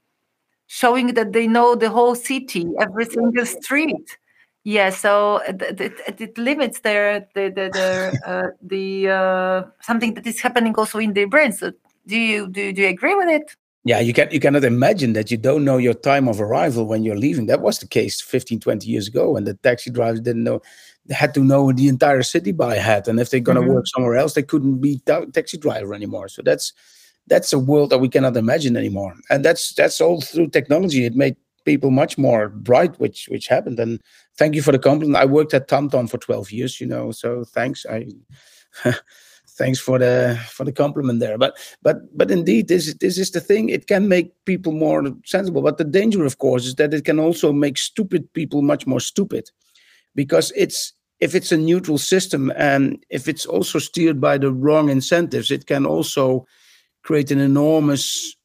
showing 0.67 1.15
that 1.15 1.33
they 1.33 1.47
know 1.47 1.75
the 1.75 1.91
whole 1.91 2.15
city 2.15 2.67
every 2.81 3.07
single 3.07 3.47
street. 3.47 4.19
Yeah 4.65 4.91
so 4.91 5.43
it, 5.47 5.81
it, 5.81 6.21
it 6.21 6.39
limits 6.39 6.81
their 6.81 7.29
the 7.35 7.51
the 7.51 7.71
the, 7.73 8.19
uh, 8.27 8.51
the 8.63 9.09
uh, 9.09 9.63
something 9.81 10.15
that 10.15 10.27
is 10.27 10.41
happening 10.41 10.75
also 10.75 10.99
in 10.99 11.13
their 11.13 11.29
brains. 11.29 11.59
So 11.59 11.73
do 12.07 12.19
you 12.19 12.49
do, 12.49 12.73
do 12.73 12.83
you 12.83 12.89
agree 12.89 13.15
with 13.15 13.29
it 13.29 13.57
yeah 13.85 14.01
you 14.01 14.12
can 14.12 14.29
you 14.31 14.40
cannot 14.40 14.64
imagine 14.64 15.12
that 15.12 15.31
you 15.31 15.37
don't 15.37 15.64
know 15.64 15.77
your 15.77 15.94
time 15.94 16.29
of 16.29 16.40
arrival 16.40 16.87
when 16.87 17.05
you're 17.05 17.16
leaving 17.16 17.47
that 17.47 17.61
was 17.61 17.79
the 17.79 17.88
case 17.88 18.20
15 18.20 18.61
20 18.61 18.88
years 18.88 19.09
ago 19.09 19.37
and 19.37 19.47
the 19.47 19.55
taxi 19.55 19.90
drivers 19.90 20.20
didn't 20.20 20.44
know 20.44 20.61
they 21.07 21.14
had 21.14 21.35
to 21.35 21.40
know 21.40 21.70
the 21.70 21.88
entire 21.88 22.23
city 22.23 22.53
by 22.53 22.77
head 22.77 23.09
and 23.09 23.20
if 23.20 23.31
they're 23.31 23.40
going 23.40 23.57
to 23.57 23.62
mm-hmm. 23.62 23.75
work 23.75 23.87
somewhere 23.87 24.16
else 24.16 24.35
they 24.35 24.42
couldn't 24.42 24.81
be 24.81 25.01
ta- 25.07 25.25
taxi 25.33 25.59
driver 25.59 25.94
anymore 25.94 26.29
so 26.29 26.42
that's 26.42 26.73
that's 27.27 27.53
a 27.53 27.59
world 27.59 27.90
that 27.90 27.99
we 27.99 28.09
cannot 28.09 28.37
imagine 28.37 28.77
anymore. 28.77 29.14
And 29.31 29.44
that's 29.44 29.75
that's 29.75 30.01
all 30.01 30.20
through 30.20 30.49
technology. 30.49 31.05
It 31.05 31.14
made 31.14 31.37
people 31.64 31.90
much 31.90 32.18
more 32.18 32.49
bright, 32.49 32.99
which 33.01 33.29
which 33.29 33.49
happened. 33.49 33.79
And 33.81 34.01
thank 34.37 34.55
you 34.55 34.62
for 34.62 34.73
the 34.73 34.79
compliment. 34.79 35.16
I 35.16 35.25
worked 35.25 35.55
at 35.55 35.68
TomTom 35.68 36.11
for 36.11 36.18
12 36.18 36.53
years, 36.53 36.81
you 36.81 36.87
know, 36.87 37.11
so 37.11 37.44
thanks. 37.44 37.87
I 37.88 38.07
thanks 39.57 39.79
for 39.79 39.99
the 39.99 40.38
for 40.49 40.64
the 40.64 40.73
compliment 40.73 41.21
there. 41.21 41.38
But 41.38 41.57
but 41.83 41.97
but 42.17 42.31
indeed, 42.31 42.69
this 42.69 42.95
this 42.95 43.19
is 43.19 43.31
the 43.31 43.40
thing. 43.40 43.69
It 43.69 43.87
can 43.87 44.09
make 44.09 44.33
people 44.45 44.73
more 44.73 45.03
sensible. 45.25 45.62
But 45.62 45.79
the 45.79 45.85
danger, 45.85 46.25
of 46.25 46.38
course, 46.38 46.67
is 46.67 46.75
that 46.75 46.95
it 46.95 47.05
can 47.05 47.19
also 47.19 47.53
make 47.53 47.79
stupid 47.79 48.33
people 48.33 48.62
much 48.62 48.87
more 48.87 49.01
stupid, 49.01 49.51
because 50.14 50.53
it's 50.57 50.93
if 51.21 51.35
it's 51.35 51.53
a 51.53 51.57
neutral 51.57 51.99
system 51.99 52.53
and 52.57 53.05
if 53.09 53.29
it's 53.29 53.47
also 53.47 53.79
steered 53.79 54.21
by 54.21 54.38
the 54.38 54.53
wrong 54.53 54.90
incentives, 54.90 55.51
it 55.51 55.67
can 55.67 55.87
also 55.87 56.47
create 57.03 57.31
an 57.31 57.38
enormous 57.38 58.37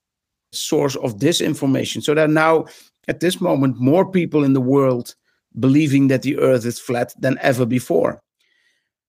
source 0.51 0.95
of 0.97 1.17
disinformation. 1.17 2.03
So 2.03 2.13
there 2.13 2.27
now, 2.27 2.65
at 3.07 3.19
this 3.19 3.41
moment, 3.41 3.79
more 3.79 4.09
people 4.09 4.43
in 4.43 4.53
the 4.53 4.61
world 4.61 5.15
believing 5.59 6.09
that 6.09 6.21
the 6.21 6.37
earth 6.37 6.65
is 6.65 6.79
flat 6.79 7.13
than 7.19 7.37
ever 7.41 7.65
before. 7.65 8.21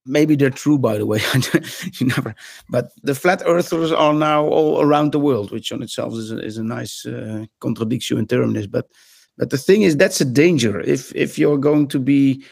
Maybe 0.07 0.35
they're 0.35 0.51
true, 0.51 0.79
by 0.79 0.97
the 0.97 1.07
way. 1.07 1.21
you 1.99 2.07
never, 2.07 2.35
but 2.69 2.91
the 3.03 3.15
flat 3.15 3.43
earthers 3.45 3.93
are 3.93 4.15
now 4.15 4.47
all 4.47 4.81
around 4.81 5.13
the 5.13 5.21
world, 5.21 5.53
which 5.53 5.73
on 5.73 5.83
itself 5.83 6.15
is 6.15 6.33
a, 6.33 6.39
is 6.39 6.57
a 6.57 6.65
nice 6.65 7.05
uh, 7.05 7.45
contradiction 7.61 8.19
in 8.19 8.27
terms. 8.27 8.67
But 8.67 8.91
but 9.37 9.51
the 9.51 9.59
thing 9.59 9.83
is, 9.83 9.97
that's 9.97 10.21
a 10.21 10.25
danger. 10.25 10.81
If 10.81 11.15
if 11.15 11.39
you're 11.39 11.59
going 11.59 11.89
to 11.89 11.99
be 11.99 12.45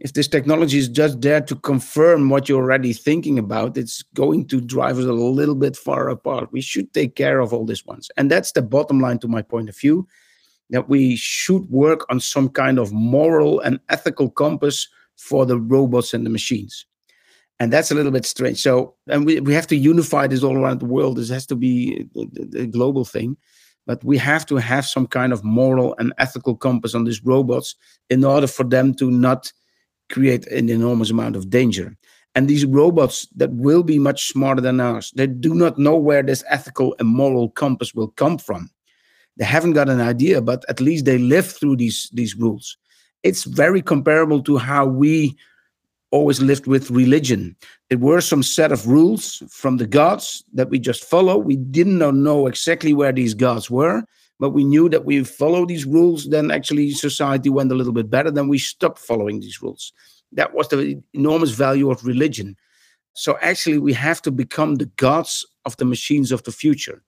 if 0.00 0.14
this 0.14 0.28
technology 0.28 0.78
is 0.78 0.88
just 0.88 1.20
there 1.20 1.42
to 1.42 1.54
confirm 1.56 2.30
what 2.30 2.48
you're 2.48 2.62
already 2.62 2.94
thinking 2.94 3.38
about, 3.38 3.76
it's 3.76 4.02
going 4.14 4.46
to 4.48 4.60
drive 4.60 4.98
us 4.98 5.04
a 5.04 5.12
little 5.12 5.54
bit 5.54 5.76
far 5.76 6.08
apart. 6.08 6.50
We 6.52 6.62
should 6.62 6.92
take 6.94 7.16
care 7.16 7.40
of 7.40 7.52
all 7.52 7.66
these 7.66 7.84
ones. 7.84 8.10
And 8.16 8.30
that's 8.30 8.52
the 8.52 8.62
bottom 8.62 9.00
line 9.00 9.18
to 9.18 9.28
my 9.28 9.42
point 9.42 9.68
of 9.68 9.76
view 9.76 10.08
that 10.70 10.88
we 10.88 11.16
should 11.16 11.68
work 11.68 12.06
on 12.08 12.18
some 12.18 12.48
kind 12.48 12.78
of 12.78 12.92
moral 12.92 13.60
and 13.60 13.78
ethical 13.90 14.30
compass 14.30 14.88
for 15.16 15.44
the 15.44 15.58
robots 15.58 16.14
and 16.14 16.24
the 16.24 16.30
machines. 16.30 16.86
And 17.60 17.70
that's 17.70 17.90
a 17.90 17.94
little 17.94 18.10
bit 18.10 18.24
strange. 18.24 18.60
So, 18.60 18.94
and 19.06 19.26
we, 19.26 19.38
we 19.38 19.52
have 19.52 19.66
to 19.68 19.76
unify 19.76 20.26
this 20.26 20.42
all 20.42 20.56
around 20.56 20.80
the 20.80 20.86
world. 20.86 21.18
This 21.18 21.28
has 21.28 21.46
to 21.46 21.54
be 21.54 22.08
a, 22.16 22.62
a 22.62 22.66
global 22.66 23.04
thing. 23.04 23.36
But 23.86 24.02
we 24.02 24.16
have 24.18 24.46
to 24.46 24.56
have 24.56 24.86
some 24.86 25.06
kind 25.06 25.32
of 25.32 25.44
moral 25.44 25.94
and 25.98 26.14
ethical 26.18 26.56
compass 26.56 26.94
on 26.94 27.04
these 27.04 27.22
robots 27.24 27.74
in 28.08 28.24
order 28.24 28.46
for 28.46 28.64
them 28.64 28.94
to 28.94 29.10
not 29.10 29.52
create 30.10 30.46
an 30.46 30.68
enormous 30.70 31.10
amount 31.10 31.36
of 31.36 31.50
danger. 31.50 31.96
And 32.34 32.48
these 32.48 32.64
robots 32.64 33.26
that 33.36 33.50
will 33.52 33.82
be 33.82 33.98
much 33.98 34.28
smarter 34.28 34.60
than 34.60 34.80
us, 34.80 35.10
they 35.10 35.26
do 35.26 35.54
not 35.54 35.78
know 35.78 35.96
where 35.96 36.22
this 36.22 36.44
ethical 36.48 36.94
and 36.98 37.08
moral 37.08 37.50
compass 37.50 37.94
will 37.94 38.08
come 38.08 38.38
from. 38.38 38.70
They 39.36 39.44
haven't 39.44 39.72
got 39.72 39.88
an 39.88 40.00
idea, 40.00 40.40
but 40.40 40.64
at 40.68 40.80
least 40.80 41.04
they 41.04 41.18
live 41.18 41.50
through 41.50 41.76
these, 41.76 42.08
these 42.12 42.36
rules. 42.36 42.76
It's 43.22 43.44
very 43.44 43.82
comparable 43.82 44.42
to 44.44 44.56
how 44.56 44.86
we 44.86 45.36
always 46.10 46.40
lived 46.40 46.66
with 46.66 46.90
religion. 46.90 47.56
There 47.88 47.98
were 47.98 48.20
some 48.20 48.42
set 48.42 48.72
of 48.72 48.86
rules 48.86 49.42
from 49.50 49.76
the 49.76 49.86
gods 49.86 50.44
that 50.54 50.68
we 50.68 50.78
just 50.78 51.04
follow. 51.04 51.38
We 51.38 51.56
didn't 51.56 51.98
know 51.98 52.46
exactly 52.46 52.94
where 52.94 53.12
these 53.12 53.34
gods 53.34 53.70
were, 53.70 54.02
but 54.38 54.50
we 54.50 54.64
knew 54.64 54.88
that 54.88 55.04
we 55.04 55.22
follow 55.22 55.66
these 55.66 55.84
rules, 55.84 56.28
then 56.30 56.50
actually 56.50 56.90
society 56.92 57.50
went 57.50 57.70
a 57.70 57.74
little 57.74 57.92
bit 57.92 58.10
better. 58.10 58.30
Then 58.30 58.48
we 58.48 58.58
stopped 58.58 58.98
following 58.98 59.40
these 59.40 59.62
rules. 59.62 59.92
That 60.32 60.54
was 60.54 60.68
the 60.68 61.02
enormous 61.12 61.50
value 61.50 61.90
of 61.90 62.04
religion. 62.04 62.56
So 63.14 63.36
actually, 63.42 63.78
we 63.78 63.92
have 63.92 64.22
to 64.22 64.30
become 64.30 64.76
the 64.76 64.86
gods 64.86 65.44
of 65.64 65.76
the 65.76 65.84
machines 65.84 66.32
of 66.32 66.44
the 66.44 66.52
future, 66.52 67.02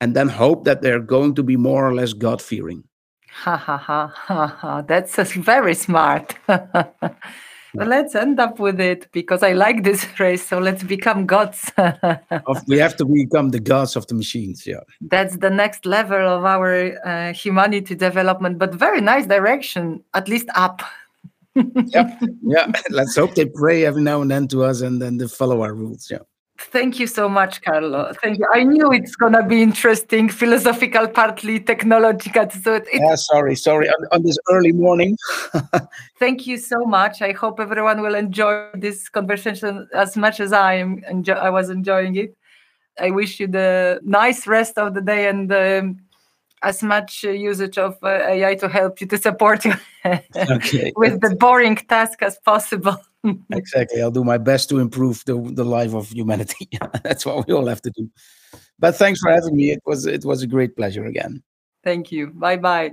and 0.00 0.16
then 0.16 0.28
hope 0.28 0.64
that 0.64 0.82
they're 0.82 1.00
going 1.00 1.34
to 1.34 1.42
be 1.42 1.56
more 1.56 1.86
or 1.86 1.94
less 1.94 2.12
God 2.12 2.40
fearing. 2.40 2.84
Ha 3.30 3.56
ha 3.56 3.76
ha 3.76 4.06
ha 4.14 4.46
ha! 4.46 4.82
That's 4.82 5.16
very 5.32 5.74
smart. 5.74 6.34
let's 7.74 8.14
end 8.14 8.40
up 8.40 8.58
with 8.58 8.80
it 8.80 9.08
because 9.12 9.42
I 9.42 9.52
like 9.52 9.82
this 9.82 10.04
phrase. 10.16 10.46
So 10.46 10.58
let's 10.58 10.82
become 10.82 11.26
gods. 11.26 11.70
we 12.66 12.78
have 12.78 12.96
to 12.96 13.04
become 13.04 13.50
the 13.50 13.60
gods 13.60 13.96
of 13.96 14.06
the 14.06 14.14
machines. 14.14 14.66
Yeah. 14.66 14.80
That's 15.00 15.36
the 15.38 15.50
next 15.50 15.86
level 15.86 16.26
of 16.26 16.44
our 16.44 16.98
uh, 17.06 17.32
humanity 17.32 17.94
development, 17.94 18.58
but 18.58 18.74
very 18.74 19.00
nice 19.00 19.26
direction, 19.26 20.02
at 20.14 20.28
least 20.28 20.48
up. 20.54 20.82
yep. 21.54 22.20
Yeah. 22.42 22.70
Let's 22.90 23.16
hope 23.16 23.34
they 23.34 23.46
pray 23.46 23.84
every 23.84 24.02
now 24.02 24.22
and 24.22 24.30
then 24.30 24.48
to 24.48 24.64
us 24.64 24.80
and 24.80 25.00
then 25.00 25.18
they 25.18 25.28
follow 25.28 25.62
our 25.62 25.74
rules. 25.74 26.08
Yeah. 26.10 26.18
Thank 26.70 26.98
you 26.98 27.06
so 27.06 27.28
much, 27.28 27.62
Carlo. 27.62 28.12
Thank 28.22 28.38
you. 28.38 28.46
I 28.52 28.64
knew 28.64 28.92
it's 28.92 29.16
gonna 29.16 29.46
be 29.46 29.62
interesting, 29.62 30.28
philosophical, 30.28 31.08
partly 31.08 31.60
technological. 31.60 32.50
So 32.50 32.74
it, 32.74 32.88
yeah, 32.92 33.14
sorry, 33.14 33.54
sorry. 33.54 33.88
On, 33.88 34.06
on 34.12 34.22
this 34.22 34.38
early 34.50 34.72
morning. 34.72 35.16
thank 36.18 36.46
you 36.46 36.56
so 36.56 36.84
much. 36.84 37.22
I 37.22 37.32
hope 37.32 37.60
everyone 37.60 38.00
will 38.02 38.14
enjoy 38.14 38.68
this 38.74 39.08
conversation 39.08 39.88
as 39.94 40.16
much 40.16 40.40
as 40.40 40.52
I 40.52 40.74
am. 40.74 41.02
Enjoy, 41.08 41.34
I 41.34 41.50
was 41.50 41.70
enjoying 41.70 42.16
it. 42.16 42.36
I 42.98 43.10
wish 43.10 43.40
you 43.40 43.46
the 43.46 44.00
nice 44.02 44.46
rest 44.46 44.78
of 44.78 44.94
the 44.94 45.00
day 45.00 45.28
and 45.28 45.52
um, 45.52 46.00
as 46.64 46.82
much 46.82 47.22
usage 47.22 47.78
of 47.78 47.96
uh, 48.02 48.08
AI 48.08 48.54
to 48.56 48.68
help 48.68 49.00
you 49.00 49.06
to 49.06 49.18
support 49.18 49.64
you 49.64 49.74
okay. 50.50 50.92
with 50.96 51.20
the 51.20 51.36
boring 51.36 51.76
task 51.76 52.22
as 52.22 52.38
possible 52.44 52.96
exactly. 53.52 54.02
I'll 54.02 54.10
do 54.10 54.24
my 54.24 54.38
best 54.38 54.68
to 54.70 54.78
improve 54.78 55.24
the, 55.26 55.40
the 55.52 55.64
life 55.64 55.94
of 55.94 56.08
humanity. 56.10 56.68
That's 57.02 57.24
what 57.24 57.46
we 57.46 57.54
all 57.54 57.66
have 57.66 57.82
to 57.82 57.90
do. 57.90 58.10
But 58.78 58.96
thanks 58.96 59.20
for 59.20 59.30
having 59.30 59.56
me. 59.56 59.70
It 59.70 59.82
was 59.86 60.06
it 60.06 60.24
was 60.24 60.42
a 60.42 60.46
great 60.46 60.76
pleasure 60.76 61.06
again. 61.06 61.42
Thank 61.82 62.12
you. 62.12 62.28
Bye 62.28 62.56
bye. 62.56 62.92